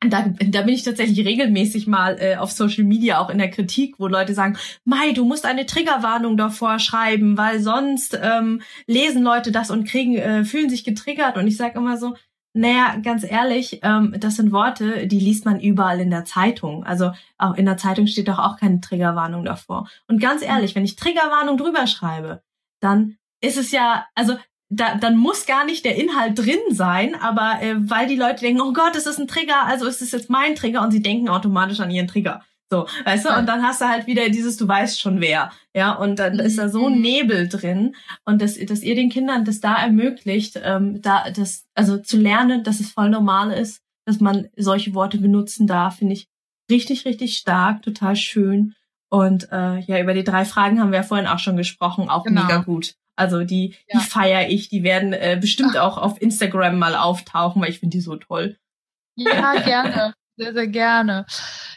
[0.01, 3.99] da, da bin ich tatsächlich regelmäßig mal äh, auf Social Media auch in der Kritik,
[3.99, 9.53] wo Leute sagen, Mai, du musst eine Triggerwarnung davor schreiben, weil sonst ähm, lesen Leute
[9.53, 11.37] das und kriegen, äh, fühlen sich getriggert.
[11.37, 12.15] Und ich sage immer so,
[12.53, 16.85] naja, ganz ehrlich, ähm, das sind Worte, die liest man überall in der Zeitung.
[16.85, 19.89] Also auch in der Zeitung steht doch auch keine Triggerwarnung davor.
[20.09, 22.43] Und ganz ehrlich, wenn ich Triggerwarnung drüber schreibe,
[22.81, 24.37] dann ist es ja, also
[24.69, 28.61] da, dann muss gar nicht der Inhalt drin sein, aber äh, weil die Leute denken,
[28.61, 31.29] oh Gott, es ist ein Trigger, also ist es jetzt mein Trigger und sie denken
[31.29, 32.43] automatisch an ihren Trigger.
[32.69, 35.93] So, weißt du, und dann hast du halt wieder dieses, du weißt schon wer, ja,
[35.93, 37.01] und dann ist da so ein mhm.
[37.01, 41.99] Nebel drin und dass, dass ihr den Kindern das da ermöglicht, ähm, da das, also
[41.99, 46.29] zu lernen, dass es voll normal ist, dass man solche Worte benutzen darf, finde ich
[46.69, 48.75] richtig, richtig stark, total schön.
[49.09, 52.25] Und äh, ja, über die drei Fragen haben wir ja vorhin auch schon gesprochen, auch
[52.25, 52.43] genau.
[52.43, 52.97] mega gut.
[53.17, 53.99] Also die, ja.
[53.99, 57.97] die feiere ich, die werden äh, bestimmt auch auf Instagram mal auftauchen, weil ich finde
[57.97, 58.59] die so toll.
[59.17, 60.13] Ja, gerne.
[60.37, 61.25] Sehr, sehr gerne.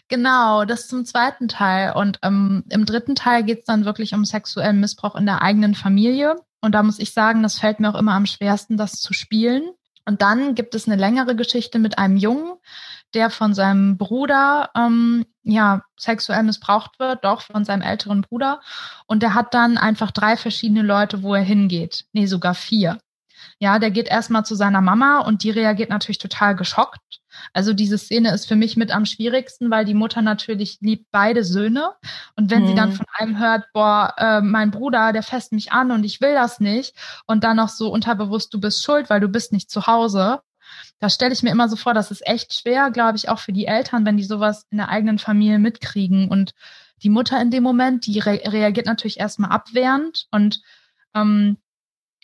[0.10, 1.93] Genau, das zum zweiten Teil.
[1.93, 5.75] Und ähm, im dritten Teil geht es dann wirklich um sexuellen Missbrauch in der eigenen
[5.75, 6.36] Familie.
[6.60, 9.69] Und da muss ich sagen, das fällt mir auch immer am schwersten, das zu spielen.
[10.06, 12.54] Und dann gibt es eine längere Geschichte mit einem Jungen,
[13.13, 18.62] der von seinem Bruder ähm, ja sexuell missbraucht wird, doch von seinem älteren Bruder.
[19.08, 22.06] Und der hat dann einfach drei verschiedene Leute, wo er hingeht.
[22.13, 23.00] Nee, sogar vier.
[23.60, 27.19] Ja, der geht erstmal zu seiner Mama und die reagiert natürlich total geschockt.
[27.54, 31.43] Also diese Szene ist für mich mit am schwierigsten, weil die Mutter natürlich liebt beide
[31.43, 31.91] Söhne.
[32.36, 32.67] Und wenn mhm.
[32.67, 32.95] sie dann mhm.
[32.95, 36.60] von einem hört, boah, äh, mein Bruder, der fässt mich an und ich will das
[36.60, 36.95] nicht,
[37.28, 40.41] und dann noch so unterbewusst, du bist schuld, weil du bist nicht zu Hause,
[41.00, 43.54] da stelle ich mir immer so vor, das ist echt schwer, glaube ich, auch für
[43.54, 46.30] die Eltern, wenn die sowas in der eigenen Familie mitkriegen.
[46.30, 46.54] Und
[47.04, 50.62] die Mutter in dem Moment, die re reagiert natürlich erstmal abwehrend und
[51.14, 51.58] ähm,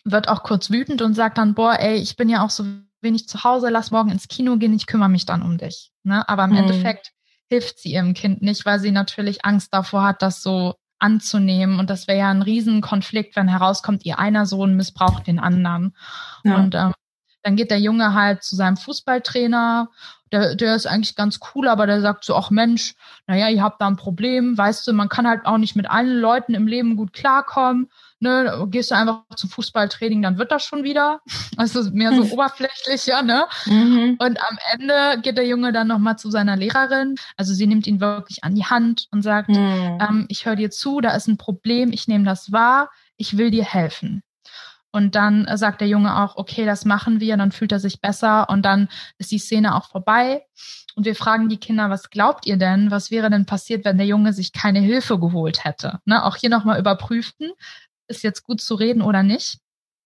[0.03, 2.65] wird auch kurz wütend und sagt dann, boah, ey, ich bin ja auch so
[3.01, 5.91] wenig zu Hause, lass morgen ins Kino gehen, ich kümmere mich dann um dich.
[6.03, 6.27] Ne?
[6.27, 6.57] Aber im mhm.
[6.57, 7.11] Endeffekt
[7.49, 11.79] hilft sie ihrem Kind nicht, weil sie natürlich Angst davor hat, das so anzunehmen.
[11.79, 15.95] Und das wäre ja ein Riesenkonflikt, wenn herauskommt, ihr einer Sohn missbraucht den anderen.
[16.43, 16.55] Ja.
[16.55, 16.93] Und ähm,
[17.45, 19.89] dann geht der Junge halt zu seinem Fußballtrainer.
[20.31, 22.95] Der, der ist eigentlich ganz cool, aber der sagt so, ach Mensch,
[23.27, 26.19] naja, ihr habt da ein Problem, weißt du, man kann halt auch nicht mit allen
[26.19, 30.83] Leuten im Leben gut klarkommen ne, gehst du einfach zum Fußballtraining, dann wird das schon
[30.83, 31.21] wieder.
[31.57, 32.31] Also mehr so hm.
[32.33, 33.45] oberflächlich, ja, ne?
[33.65, 34.17] Mhm.
[34.19, 37.15] Und am Ende geht der Junge dann nochmal zu seiner Lehrerin.
[37.37, 39.97] Also sie nimmt ihn wirklich an die Hand und sagt, mhm.
[40.01, 43.51] ähm, ich höre dir zu, da ist ein Problem, ich nehme das wahr, ich will
[43.51, 44.21] dir helfen.
[44.95, 47.99] Und dann äh, sagt der Junge auch, okay, das machen wir, dann fühlt er sich
[47.99, 50.45] besser und dann ist die Szene auch vorbei.
[50.95, 54.07] Und wir fragen die Kinder, was glaubt ihr denn, was wäre denn passiert, wenn der
[54.07, 55.99] Junge sich keine Hilfe geholt hätte?
[56.05, 57.51] Ne, auch hier nochmal überprüfen,
[58.07, 59.59] ist jetzt gut zu reden oder nicht?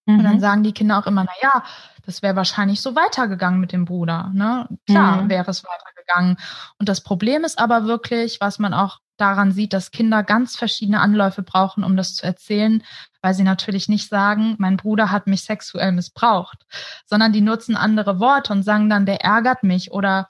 [0.06, 0.18] Mhm.
[0.18, 0.40] Und dann mhm.
[0.40, 1.64] sagen die Kinder auch immer, na ja,
[2.04, 4.32] das wäre wahrscheinlich so weitergegangen mit dem Bruder.
[4.34, 4.66] Ne?
[4.86, 5.28] Klar mhm.
[5.28, 6.36] wäre es weitergegangen.
[6.80, 11.00] Und das Problem ist aber wirklich, was man auch daran sieht, dass Kinder ganz verschiedene
[11.00, 12.82] Anläufe brauchen, um das zu erzählen,
[13.22, 16.66] weil sie natürlich nicht sagen, mein Bruder hat mich sexuell missbraucht,
[17.06, 20.28] sondern die nutzen andere Worte und sagen dann, der ärgert mich oder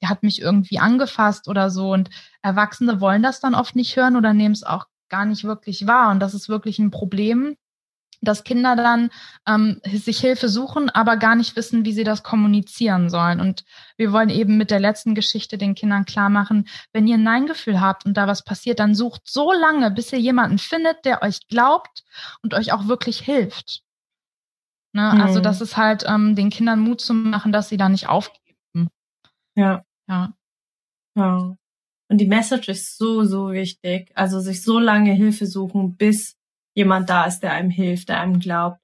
[0.00, 1.92] der hat mich irgendwie angefasst oder so.
[1.92, 2.10] Und
[2.42, 6.10] Erwachsene wollen das dann oft nicht hören oder nehmen es auch gar nicht wirklich wahr.
[6.10, 7.56] Und das ist wirklich ein Problem,
[8.22, 9.10] dass Kinder dann
[9.46, 13.40] ähm, sich Hilfe suchen, aber gar nicht wissen, wie sie das kommunizieren sollen.
[13.40, 13.64] Und
[13.96, 17.80] wir wollen eben mit der letzten Geschichte den Kindern klar machen, wenn ihr ein Nein-Gefühl
[17.80, 21.46] habt und da was passiert, dann sucht so lange, bis ihr jemanden findet, der euch
[21.48, 22.04] glaubt
[22.42, 23.82] und euch auch wirklich hilft.
[24.94, 25.12] Ne?
[25.14, 25.20] Mhm.
[25.20, 28.88] Also das ist halt ähm, den Kindern Mut zu machen, dass sie da nicht aufgeben.
[29.56, 29.84] Ja.
[30.08, 30.32] Ja.
[31.16, 31.56] Ja.
[32.08, 34.12] Und die Message ist so, so wichtig.
[34.14, 36.36] Also sich so lange Hilfe suchen, bis
[36.74, 38.78] jemand da ist, der einem hilft, der einem glaubt.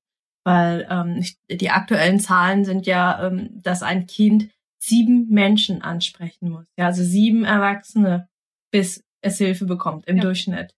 [0.45, 6.65] Weil ähm, die aktuellen Zahlen sind ja, ähm, dass ein Kind sieben Menschen ansprechen muss.
[6.79, 8.29] Ja, also sieben Erwachsene,
[8.71, 10.23] bis es Hilfe bekommt im ja.
[10.23, 10.75] Durchschnitt.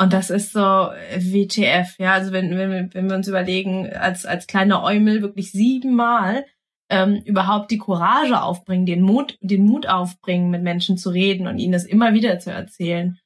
[0.00, 2.12] Und das ist so WTF, ja.
[2.12, 6.44] Also wenn, wenn, wenn wir uns überlegen, als, als kleiner Eumel wirklich siebenmal
[6.90, 11.58] ähm, überhaupt die Courage aufbringen, den Mut, den Mut aufbringen, mit Menschen zu reden und
[11.58, 13.18] ihnen das immer wieder zu erzählen.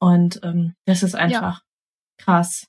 [0.00, 1.62] Und ähm, das ist einfach.
[2.18, 2.66] Krass.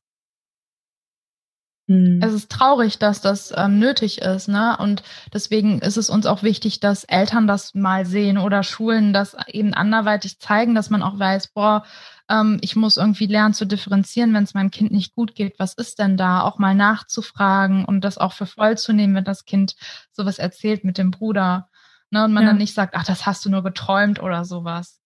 [1.87, 2.19] Mhm.
[2.23, 4.75] Es ist traurig, dass das ähm, nötig ist, ne?
[4.77, 5.03] Und
[5.33, 9.73] deswegen ist es uns auch wichtig, dass Eltern das mal sehen oder Schulen das eben
[9.75, 11.83] anderweitig zeigen, dass man auch weiß, boah,
[12.27, 15.59] ähm, ich muss irgendwie lernen zu differenzieren, wenn es meinem Kind nicht gut geht.
[15.59, 16.41] Was ist denn da?
[16.41, 19.75] Auch mal nachzufragen und das auch für voll zu nehmen, wenn das Kind
[20.11, 21.69] sowas erzählt mit dem Bruder.
[22.09, 22.25] Ne?
[22.25, 22.49] Und man ja.
[22.49, 25.01] dann nicht sagt, ach, das hast du nur geträumt oder sowas.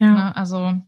[0.00, 0.10] Ja.
[0.10, 0.36] Ne?
[0.36, 0.80] Also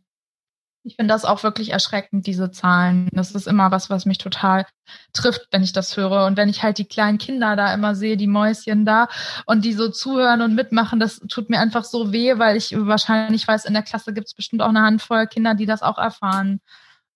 [0.87, 3.09] ich finde das auch wirklich erschreckend, diese Zahlen.
[3.11, 4.66] Das ist immer was, was mich total
[5.12, 6.27] trifft, wenn ich das höre.
[6.27, 9.09] Und wenn ich halt die kleinen Kinder da immer sehe, die Mäuschen da,
[9.46, 13.46] und die so zuhören und mitmachen, das tut mir einfach so weh, weil ich wahrscheinlich
[13.49, 16.61] weiß, in der Klasse gibt es bestimmt auch eine Handvoll Kinder, die das auch erfahren.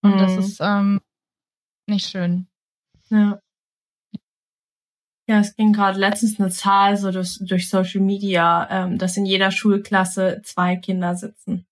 [0.02, 0.18] Und mhm.
[0.18, 1.00] das ist ähm,
[1.86, 2.48] nicht schön.
[3.08, 3.38] Ja.
[5.28, 9.26] Ja, es ging gerade letztens eine Zahl so durch, durch Social Media, ähm, dass in
[9.26, 11.66] jeder Schulklasse zwei Kinder sitzen.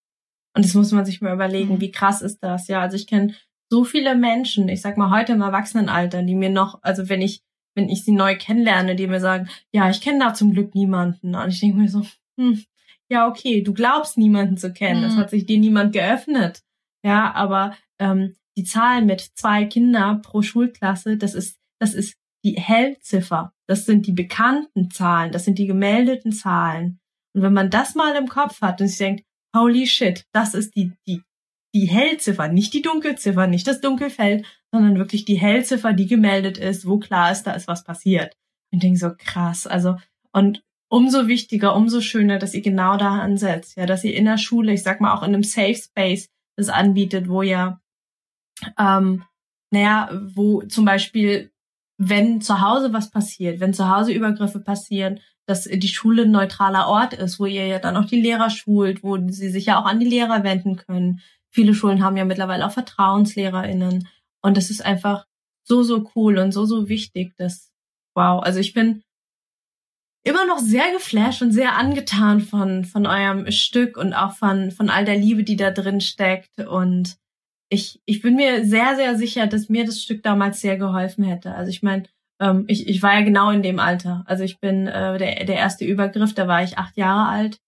[0.59, 1.81] Und das muss man sich mal überlegen, mhm.
[1.81, 2.67] wie krass ist das?
[2.67, 3.33] Ja, also ich kenne
[3.71, 7.45] so viele Menschen, ich sag mal heute im Erwachsenenalter, die mir noch, also wenn ich,
[7.77, 11.37] wenn ich sie neu kennenlerne, die mir sagen, ja, ich kenne da zum Glück niemanden.
[11.37, 12.05] Und ich denke mir so,
[12.41, 12.65] hm,
[13.09, 15.19] ja, okay, du glaubst niemanden zu kennen, es mhm.
[15.19, 16.65] hat sich dir niemand geöffnet.
[17.05, 22.57] Ja, aber ähm, die Zahl mit zwei Kinder pro Schulklasse, das ist, das ist die
[22.57, 23.53] Hellziffer.
[23.69, 26.99] Das sind die bekannten Zahlen, das sind die gemeldeten Zahlen.
[27.33, 30.75] Und wenn man das mal im Kopf hat und sich denkt, holy shit, das ist
[30.77, 31.23] die, die,
[31.75, 36.87] die Hellziffer, nicht die Dunkelziffer, nicht das Dunkelfeld, sondern wirklich die Hellziffer, die gemeldet ist,
[36.87, 38.35] wo klar ist, da ist was passiert.
[38.73, 39.97] Und denke so krass, also,
[40.33, 44.39] und umso wichtiger, umso schöner, dass ihr genau da ansetzt, ja, dass ihr in der
[44.39, 47.81] Schule, ich sag mal auch in einem Safe Space das anbietet, wo ja,
[48.79, 49.25] ähm,
[49.71, 51.51] naja, wo zum Beispiel,
[51.99, 56.87] wenn zu Hause was passiert, wenn zu Hause Übergriffe passieren, dass die Schule ein neutraler
[56.87, 59.87] Ort ist, wo ihr ja dann auch die Lehrer schult, wo sie sich ja auch
[59.87, 61.21] an die Lehrer wenden können.
[61.51, 64.09] Viele Schulen haben ja mittlerweile auch VertrauenslehrerInnen.
[64.43, 65.27] Und das ist einfach
[65.65, 67.73] so, so cool und so, so wichtig, dass,
[68.15, 69.03] wow, also ich bin
[70.23, 74.91] immer noch sehr geflasht und sehr angetan von, von eurem Stück und auch von, von
[74.91, 76.59] all der Liebe, die da drin steckt.
[76.59, 77.17] Und
[77.71, 81.55] ich, ich bin mir sehr, sehr sicher, dass mir das Stück damals sehr geholfen hätte.
[81.55, 82.05] Also ich meine,
[82.41, 84.25] ähm, ich, ich war ja genau in dem Alter.
[84.27, 87.61] Also ich bin äh, der, der erste Übergriff, da war ich acht Jahre alt.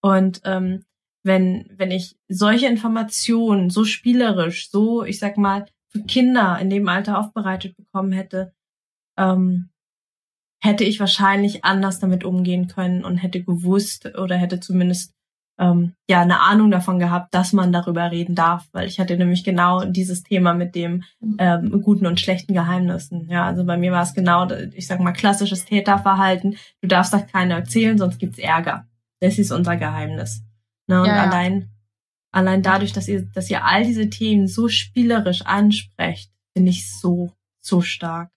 [0.00, 0.84] Und ähm,
[1.24, 6.88] wenn, wenn ich solche Informationen so spielerisch, so, ich sag mal, für Kinder in dem
[6.88, 8.52] Alter aufbereitet bekommen hätte,
[9.18, 9.70] ähm,
[10.62, 15.14] hätte ich wahrscheinlich anders damit umgehen können und hätte gewusst oder hätte zumindest
[15.58, 19.44] ähm, ja eine Ahnung davon gehabt, dass man darüber reden darf, weil ich hatte nämlich
[19.44, 21.02] genau dieses Thema mit dem
[21.38, 23.28] ähm, guten und schlechten Geheimnissen.
[23.28, 26.56] Ja, also bei mir war es genau, ich sag mal klassisches Täterverhalten.
[26.80, 28.86] Du darfst das keiner erzählen, sonst gibt's Ärger.
[29.20, 30.44] Das ist unser Geheimnis.
[30.86, 31.00] Ne?
[31.00, 31.22] Und ja, ja.
[31.24, 31.70] allein
[32.30, 37.32] allein dadurch, dass ihr dass ihr all diese Themen so spielerisch ansprecht, finde ich so
[37.60, 38.30] so stark.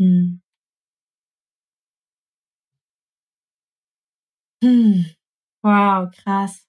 [0.00, 0.40] Hm.
[4.62, 5.04] Hm.
[5.62, 6.66] Wow, krass.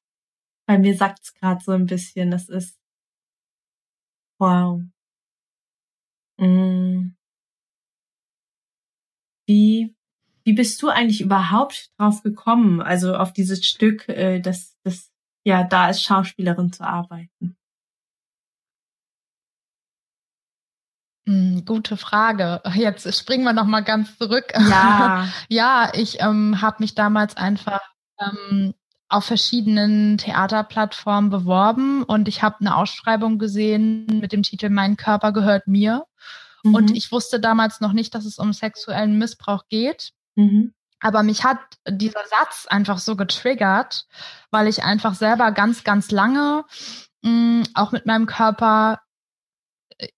[0.67, 2.78] Bei mir sagt's gerade so ein bisschen, das ist
[4.39, 4.82] wow.
[6.39, 7.12] Hm.
[9.47, 9.95] Wie
[10.45, 15.12] wie bist du eigentlich überhaupt drauf gekommen, also auf dieses Stück, äh, das das
[15.45, 17.58] ja da als Schauspielerin zu arbeiten?
[21.65, 22.62] Gute Frage.
[22.73, 24.53] Jetzt springen wir noch mal ganz zurück.
[24.58, 27.82] Ja, ja ich ähm, habe mich damals einfach
[28.19, 28.73] ähm,
[29.10, 35.32] auf verschiedenen Theaterplattformen beworben und ich habe eine Ausschreibung gesehen mit dem Titel Mein Körper
[35.32, 36.05] gehört mir.
[36.63, 36.75] Mhm.
[36.75, 40.12] Und ich wusste damals noch nicht, dass es um sexuellen Missbrauch geht.
[40.36, 40.73] Mhm.
[40.99, 44.05] Aber mich hat dieser Satz einfach so getriggert,
[44.51, 46.65] weil ich einfach selber ganz, ganz lange
[47.21, 48.99] mh, hm, auch mit meinem Körper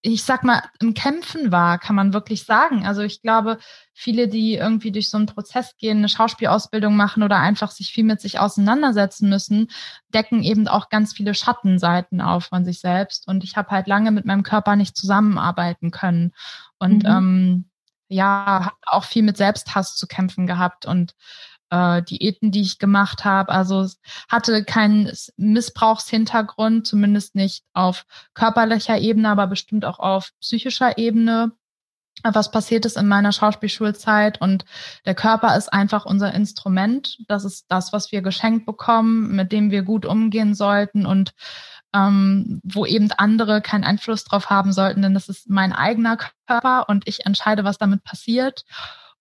[0.00, 2.86] ich sag mal, im Kämpfen war, kann man wirklich sagen.
[2.86, 3.58] Also ich glaube,
[3.92, 8.04] viele, die irgendwie durch so einen Prozess gehen, eine Schauspielausbildung machen oder einfach sich viel
[8.04, 9.68] mit sich auseinandersetzen müssen,
[10.14, 13.26] decken eben auch ganz viele Schattenseiten auf von sich selbst.
[13.26, 16.32] Und ich habe halt lange mit meinem Körper nicht zusammenarbeiten können.
[16.78, 17.10] Und mhm.
[17.10, 17.64] ähm,
[18.08, 21.14] ja, habe auch viel mit Selbsthass zu kämpfen gehabt und
[21.72, 23.50] äh, Diäten, die ich gemacht habe.
[23.50, 28.04] Also es hatte keinen Missbrauchshintergrund, zumindest nicht auf
[28.34, 31.52] körperlicher Ebene, aber bestimmt auch auf psychischer Ebene
[32.22, 34.64] was passiert ist in meiner Schauspielschulzeit und
[35.06, 37.18] der Körper ist einfach unser Instrument.
[37.26, 41.32] Das ist das, was wir geschenkt bekommen, mit dem wir gut umgehen sollten und
[41.94, 46.88] ähm, wo eben andere keinen Einfluss drauf haben sollten, denn das ist mein eigener Körper
[46.88, 48.64] und ich entscheide, was damit passiert.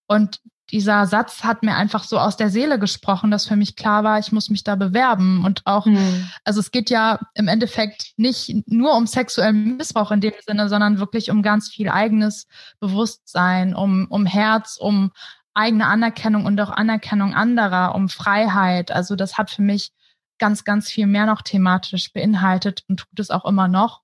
[0.05, 0.41] Und
[0.72, 4.19] dieser Satz hat mir einfach so aus der Seele gesprochen, dass für mich klar war,
[4.19, 5.43] ich muss mich da bewerben.
[5.45, 6.30] Und auch, mhm.
[6.43, 10.99] also es geht ja im Endeffekt nicht nur um sexuellen Missbrauch in dem Sinne, sondern
[10.99, 12.47] wirklich um ganz viel eigenes
[12.80, 15.11] Bewusstsein, um, um Herz, um
[15.53, 18.91] eigene Anerkennung und auch Anerkennung anderer, um Freiheit.
[18.91, 19.91] Also das hat für mich
[20.39, 24.01] ganz, ganz viel mehr noch thematisch beinhaltet und tut es auch immer noch.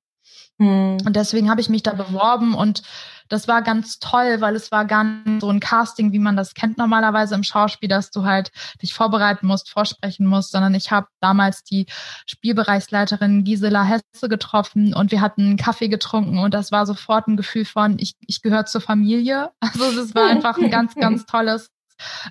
[0.57, 0.97] Mhm.
[1.05, 2.83] Und deswegen habe ich mich da beworben und
[3.29, 6.53] das war ganz toll, weil es war gar nicht so ein Casting, wie man das
[6.53, 8.51] kennt normalerweise im Schauspiel, dass du halt
[8.81, 11.87] dich vorbereiten musst, vorsprechen musst, sondern ich habe damals die
[12.25, 17.37] Spielbereichsleiterin Gisela Hesse getroffen und wir hatten einen Kaffee getrunken und das war sofort ein
[17.37, 19.51] Gefühl von, ich, ich gehöre zur Familie.
[19.77, 21.69] Also das war einfach ein ganz, ganz tolles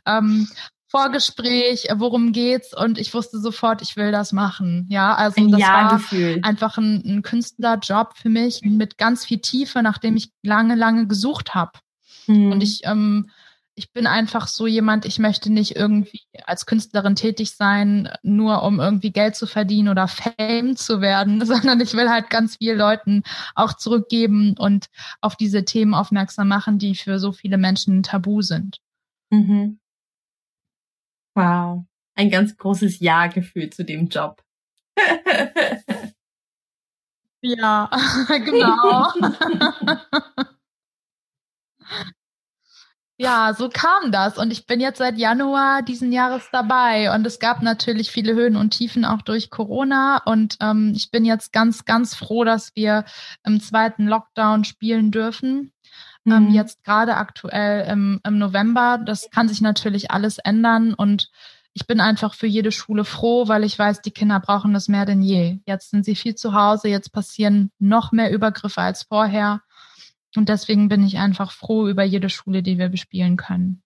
[0.06, 0.48] ähm,
[0.96, 2.74] Vorgespräch, worum geht's?
[2.74, 4.86] Und ich wusste sofort, ich will das machen.
[4.88, 6.00] Ja, also das war
[6.42, 11.54] einfach ein, ein Künstlerjob für mich mit ganz viel Tiefe, nachdem ich lange, lange gesucht
[11.54, 11.72] habe.
[12.24, 12.50] Hm.
[12.50, 13.28] Und ich, ähm,
[13.74, 18.80] ich bin einfach so jemand, ich möchte nicht irgendwie als Künstlerin tätig sein, nur um
[18.80, 23.22] irgendwie Geld zu verdienen oder Fame zu werden, sondern ich will halt ganz viel Leuten
[23.54, 24.86] auch zurückgeben und
[25.20, 28.78] auf diese Themen aufmerksam machen, die für so viele Menschen tabu sind.
[29.28, 29.78] Mhm.
[31.36, 31.84] Wow.
[32.14, 34.42] Ein ganz großes Ja-Gefühl zu dem Job.
[37.42, 37.90] ja,
[38.44, 39.12] genau.
[43.18, 44.38] ja, so kam das.
[44.38, 47.14] Und ich bin jetzt seit Januar diesen Jahres dabei.
[47.14, 50.22] Und es gab natürlich viele Höhen und Tiefen auch durch Corona.
[50.24, 53.04] Und ähm, ich bin jetzt ganz, ganz froh, dass wir
[53.44, 55.74] im zweiten Lockdown spielen dürfen.
[56.26, 56.48] Ähm, mhm.
[56.48, 58.98] Ähm, jetzt gerade aktuell im, im November.
[59.04, 61.30] Das kann sich natürlich alles ändern und
[61.72, 65.04] ich bin einfach für jede Schule froh, weil ich weiß, die Kinder brauchen das mehr
[65.04, 65.58] denn je.
[65.66, 69.60] Jetzt sind sie viel zu Hause, jetzt passieren noch mehr Übergriffe als vorher.
[70.34, 73.82] Und deswegen bin ich einfach froh über jede Schule, die wir bespielen können.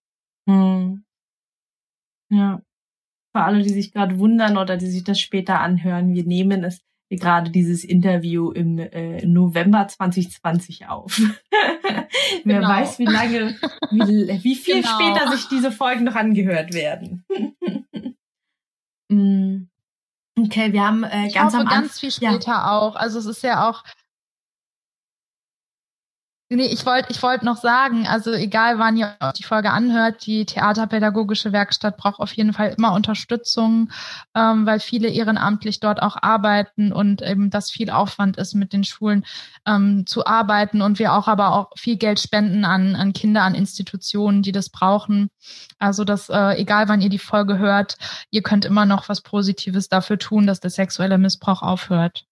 [0.49, 1.05] Hm.
[2.31, 2.63] Ja.
[3.35, 6.81] Für alle, die sich gerade wundern oder die sich das später anhören, wir nehmen es
[7.19, 11.21] gerade dieses Interview im äh, November 2020 auf.
[12.45, 12.69] Wer genau.
[12.69, 13.57] weiß, wie lange,
[13.91, 14.89] wie, wie viel genau.
[14.89, 17.25] später sich diese Folgen noch angehört werden.
[19.13, 19.67] Mm.
[20.39, 22.71] okay, wir haben äh, ganz ich hoffe, am ganz viel später ja.
[22.71, 22.95] auch.
[22.95, 23.83] Also es ist ja auch
[26.53, 30.27] Nee, ich wollte ich wollte noch sagen, also egal wann ihr euch die Folge anhört,
[30.27, 33.93] die Theaterpädagogische Werkstatt braucht auf jeden Fall immer Unterstützung,
[34.35, 38.83] ähm, weil viele ehrenamtlich dort auch arbeiten und eben das viel Aufwand ist, mit den
[38.83, 39.25] Schulen
[39.65, 43.55] ähm, zu arbeiten und wir auch aber auch viel Geld spenden an, an Kinder, an
[43.55, 45.31] Institutionen, die das brauchen.
[45.79, 47.97] Also das, äh, egal wann ihr die Folge hört,
[48.33, 52.25] ihr könnt immer noch was Positives dafür tun, dass der sexuelle Missbrauch aufhört.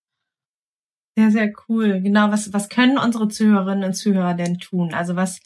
[1.19, 2.01] Sehr, sehr cool.
[2.01, 4.95] Genau, was, was können unsere Zuhörerinnen und Zuhörer denn tun?
[4.95, 5.41] Also was,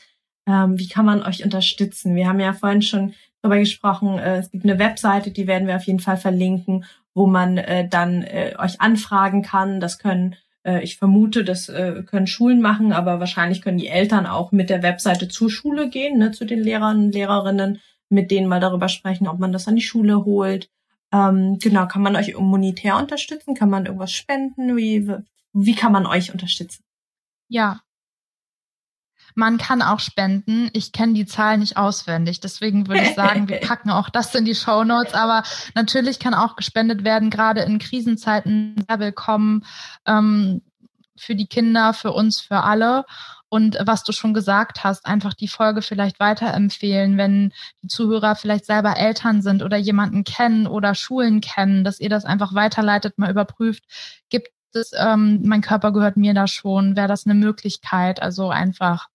[0.47, 2.15] ähm, wie kann man euch unterstützen?
[2.15, 5.77] Wir haben ja vorhin schon darüber gesprochen, äh, es gibt eine Webseite, die werden wir
[5.77, 9.81] auf jeden Fall verlinken, wo man äh, dann äh, euch anfragen kann.
[9.81, 14.27] Das können, äh, ich vermute, das äh, können Schulen machen, aber wahrscheinlich können die Eltern
[14.27, 18.47] auch mit der Webseite zur Schule gehen, ne, zu den Lehrern und Lehrerinnen, mit denen
[18.47, 20.69] mal darüber sprechen, ob man das an die Schule holt.
[21.15, 23.55] Ähm, genau, kann man euch monetär unterstützen?
[23.55, 24.77] Kann man irgendwas spenden?
[24.77, 25.09] Wie,
[25.53, 26.85] wie kann man euch unterstützen?
[27.49, 27.81] Ja.
[29.35, 30.69] Man kann auch spenden.
[30.73, 32.41] Ich kenne die Zahlen nicht auswendig.
[32.41, 35.15] Deswegen würde ich sagen, wir packen auch das in die Show Notes.
[35.15, 35.43] Aber
[35.75, 39.65] natürlich kann auch gespendet werden, gerade in Krisenzeiten sehr willkommen
[40.07, 40.63] ähm,
[41.17, 43.05] für die Kinder, für uns, für alle.
[43.49, 48.65] Und was du schon gesagt hast, einfach die Folge vielleicht weiterempfehlen, wenn die Zuhörer vielleicht
[48.65, 53.31] selber Eltern sind oder jemanden kennen oder Schulen kennen, dass ihr das einfach weiterleitet, mal
[53.31, 53.85] überprüft,
[54.31, 58.23] gibt das, ähm, mein Körper gehört mir da schon, wäre das eine Möglichkeit.
[58.23, 59.09] Also einfach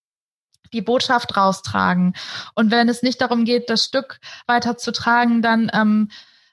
[0.74, 2.14] die Botschaft raustragen.
[2.56, 6.10] Und wenn es nicht darum geht, das Stück weiterzutragen, dann ähm,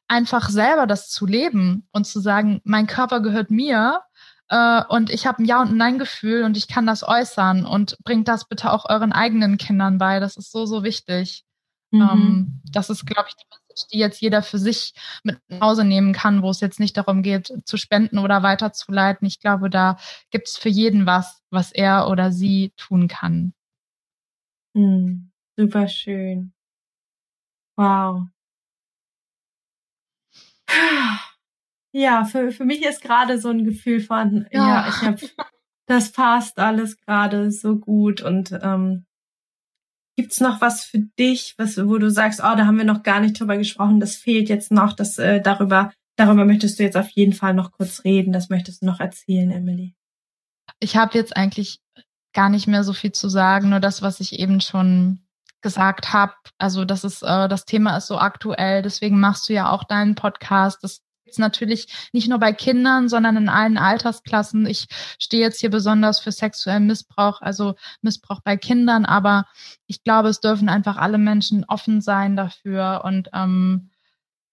[0.09, 4.03] einfach selber das zu leben und zu sagen, mein Körper gehört mir
[4.49, 7.97] äh, und ich habe ein Ja und ein Nein-Gefühl und ich kann das äußern und
[8.05, 10.21] bringt das bitte auch euren eigenen Kindern bei.
[10.21, 11.45] Das ist so, so wichtig.
[11.91, 12.01] Mhm.
[12.01, 13.47] Ähm, das ist, glaube ich, die
[13.93, 17.23] die jetzt jeder für sich mit nach Hause nehmen kann, wo es jetzt nicht darum
[17.23, 19.27] geht, zu spenden oder weiterzuleiten.
[19.27, 19.97] Ich glaube, da
[20.31, 23.55] gibt es für jeden was, was er oder sie tun kann.
[24.75, 26.53] Mm, super schön.
[27.77, 28.29] Wow.
[31.97, 35.19] Ja, für, für mich ist gerade so ein Gefühl von, ja, ja ich habe,
[35.87, 39.07] das passt alles gerade so gut und ähm,
[40.17, 43.21] Gibt's noch was für dich, was, wo du sagst, oh, da haben wir noch gar
[43.21, 47.09] nicht drüber gesprochen, das fehlt jetzt noch, das äh, darüber, darüber möchtest du jetzt auf
[47.11, 49.95] jeden Fall noch kurz reden, das möchtest du noch erzählen, Emily.
[50.79, 51.81] Ich habe jetzt eigentlich
[52.33, 55.21] gar nicht mehr so viel zu sagen, nur das, was ich eben schon
[55.63, 56.35] gesagt habe.
[56.59, 60.15] Also das ist, äh, das Thema ist so aktuell, deswegen machst du ja auch deinen
[60.15, 60.79] Podcast.
[60.83, 61.01] Das
[61.35, 64.67] ist natürlich nicht nur bei Kindern, sondern in allen Altersklassen.
[64.67, 64.87] Ich
[65.19, 69.47] stehe jetzt hier besonders für sexuellen Missbrauch, also Missbrauch bei Kindern, aber
[69.87, 73.91] ich glaube, es dürfen einfach alle Menschen offen sein dafür und ähm,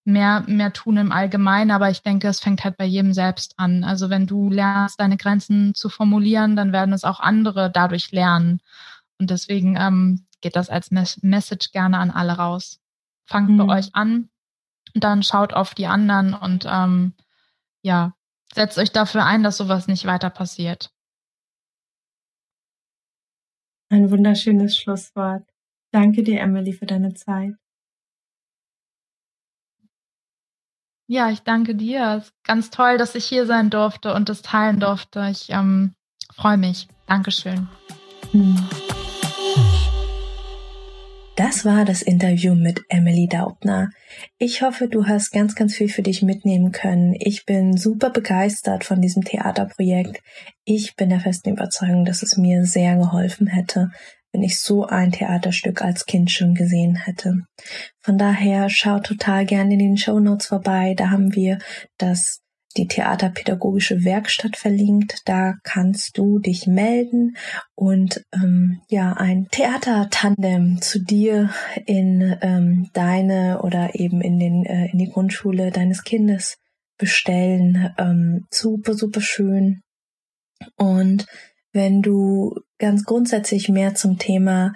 [0.03, 3.83] mehr, mehr tun im Allgemeinen, aber ich denke, es fängt halt bei jedem selbst an.
[3.83, 8.61] Also wenn du lernst, deine Grenzen zu formulieren, dann werden es auch andere dadurch lernen.
[9.19, 12.79] Und deswegen ähm, geht das als Message gerne an alle raus.
[13.25, 13.57] Fangt mhm.
[13.57, 14.30] bei euch an,
[14.93, 17.13] dann schaut auf die anderen und ähm,
[17.81, 18.13] ja,
[18.53, 20.91] setzt euch dafür ein, dass sowas nicht weiter passiert.
[23.89, 25.43] Ein wunderschönes Schlusswort.
[25.91, 27.55] Danke dir, Emily, für deine Zeit.
[31.07, 32.15] Ja, ich danke dir.
[32.17, 35.27] Es ist ganz toll, dass ich hier sein durfte und das teilen durfte.
[35.29, 35.93] Ich ähm,
[36.33, 36.87] freue mich.
[37.05, 37.67] Dankeschön.
[38.31, 38.55] Hm.
[41.37, 43.89] Das war das Interview mit Emily Daubner.
[44.37, 47.15] Ich hoffe, du hast ganz, ganz viel für dich mitnehmen können.
[47.17, 50.21] Ich bin super begeistert von diesem Theaterprojekt.
[50.65, 53.91] Ich bin der festen Überzeugung, dass es mir sehr geholfen hätte,
[54.33, 57.45] wenn ich so ein Theaterstück als Kind schon gesehen hätte.
[58.01, 60.95] Von daher schau total gerne in den Show Notes vorbei.
[60.97, 61.59] Da haben wir
[61.97, 62.41] das
[62.77, 65.21] die Theaterpädagogische Werkstatt verlinkt.
[65.25, 67.35] Da kannst du dich melden
[67.75, 71.49] und ähm, ja ein Theatertandem zu dir
[71.85, 76.57] in ähm, deine oder eben in den äh, in die Grundschule deines Kindes
[76.97, 77.93] bestellen.
[77.97, 79.81] Ähm, super super schön.
[80.77, 81.25] Und
[81.73, 84.73] wenn du ganz grundsätzlich mehr zum Thema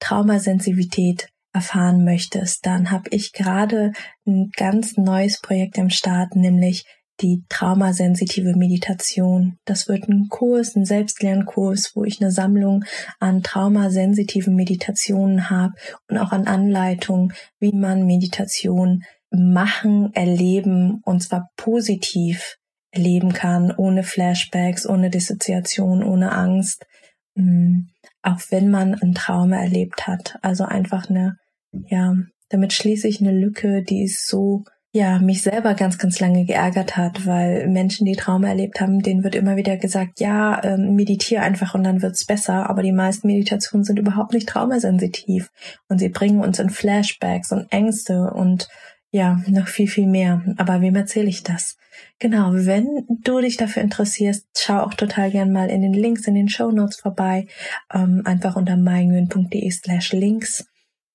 [0.00, 3.92] Traumasensitivität erfahren möchtest, dann habe ich gerade
[4.26, 6.84] ein ganz neues Projekt im Start, nämlich
[7.20, 9.58] die traumasensitive Meditation.
[9.64, 12.84] Das wird ein Kurs, ein Selbstlernkurs, wo ich eine Sammlung
[13.20, 15.74] an traumasensitiven Meditationen habe
[16.08, 22.56] und auch an Anleitungen, wie man Meditation machen, erleben und zwar positiv
[22.90, 26.86] erleben kann, ohne Flashbacks, ohne Dissoziation, ohne Angst,
[27.34, 27.80] mm,
[28.22, 30.38] auch wenn man ein Trauma erlebt hat.
[30.42, 31.36] Also einfach eine,
[31.72, 32.14] ja,
[32.48, 34.64] damit schließe ich eine Lücke, die ist so,
[34.96, 39.24] ja, mich selber ganz, ganz lange geärgert hat, weil Menschen, die Trauma erlebt haben, denen
[39.24, 42.70] wird immer wieder gesagt, ja, ähm, meditiere einfach und dann wird's besser.
[42.70, 45.50] Aber die meisten Meditationen sind überhaupt nicht traumasensitiv
[45.88, 48.68] und sie bringen uns in Flashbacks und Ängste und
[49.10, 50.42] ja, noch viel, viel mehr.
[50.56, 51.76] Aber wem erzähle ich das?
[52.18, 56.34] Genau, wenn du dich dafür interessierst, schau auch total gern mal in den Links in
[56.34, 57.48] den Show Notes vorbei.
[57.92, 60.66] Ähm, einfach unter meingyön.de slash links.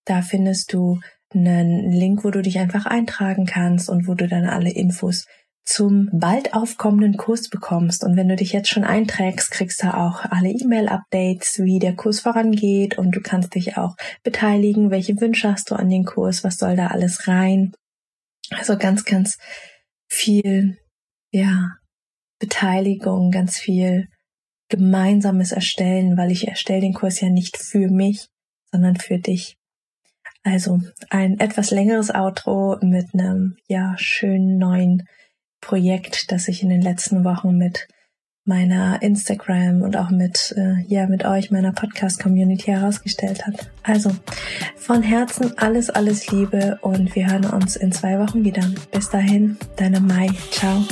[0.05, 0.99] Da findest du
[1.33, 5.25] einen Link, wo du dich einfach eintragen kannst und wo du dann alle Infos
[5.63, 8.03] zum bald aufkommenden Kurs bekommst.
[8.03, 12.19] Und wenn du dich jetzt schon einträgst, kriegst du auch alle E-Mail-Updates, wie der Kurs
[12.19, 16.57] vorangeht und du kannst dich auch beteiligen, welche Wünsche hast du an den Kurs, was
[16.57, 17.73] soll da alles rein.
[18.49, 19.37] Also ganz, ganz
[20.09, 20.77] viel,
[21.31, 21.69] ja,
[22.39, 24.07] Beteiligung, ganz viel
[24.67, 28.27] gemeinsames Erstellen, weil ich erstelle den Kurs ja nicht für mich,
[28.71, 29.57] sondern für dich.
[30.43, 30.79] Also
[31.09, 35.07] ein etwas längeres Outro mit einem, ja, schönen neuen
[35.61, 37.87] Projekt, das ich in den letzten Wochen mit
[38.43, 43.69] meiner Instagram und auch mit, äh, ja, mit euch, meiner Podcast-Community herausgestellt hat.
[43.83, 44.11] Also,
[44.75, 48.63] von Herzen alles, alles Liebe und wir hören uns in zwei Wochen wieder.
[48.91, 50.29] Bis dahin, deine Mai.
[50.49, 50.83] Ciao.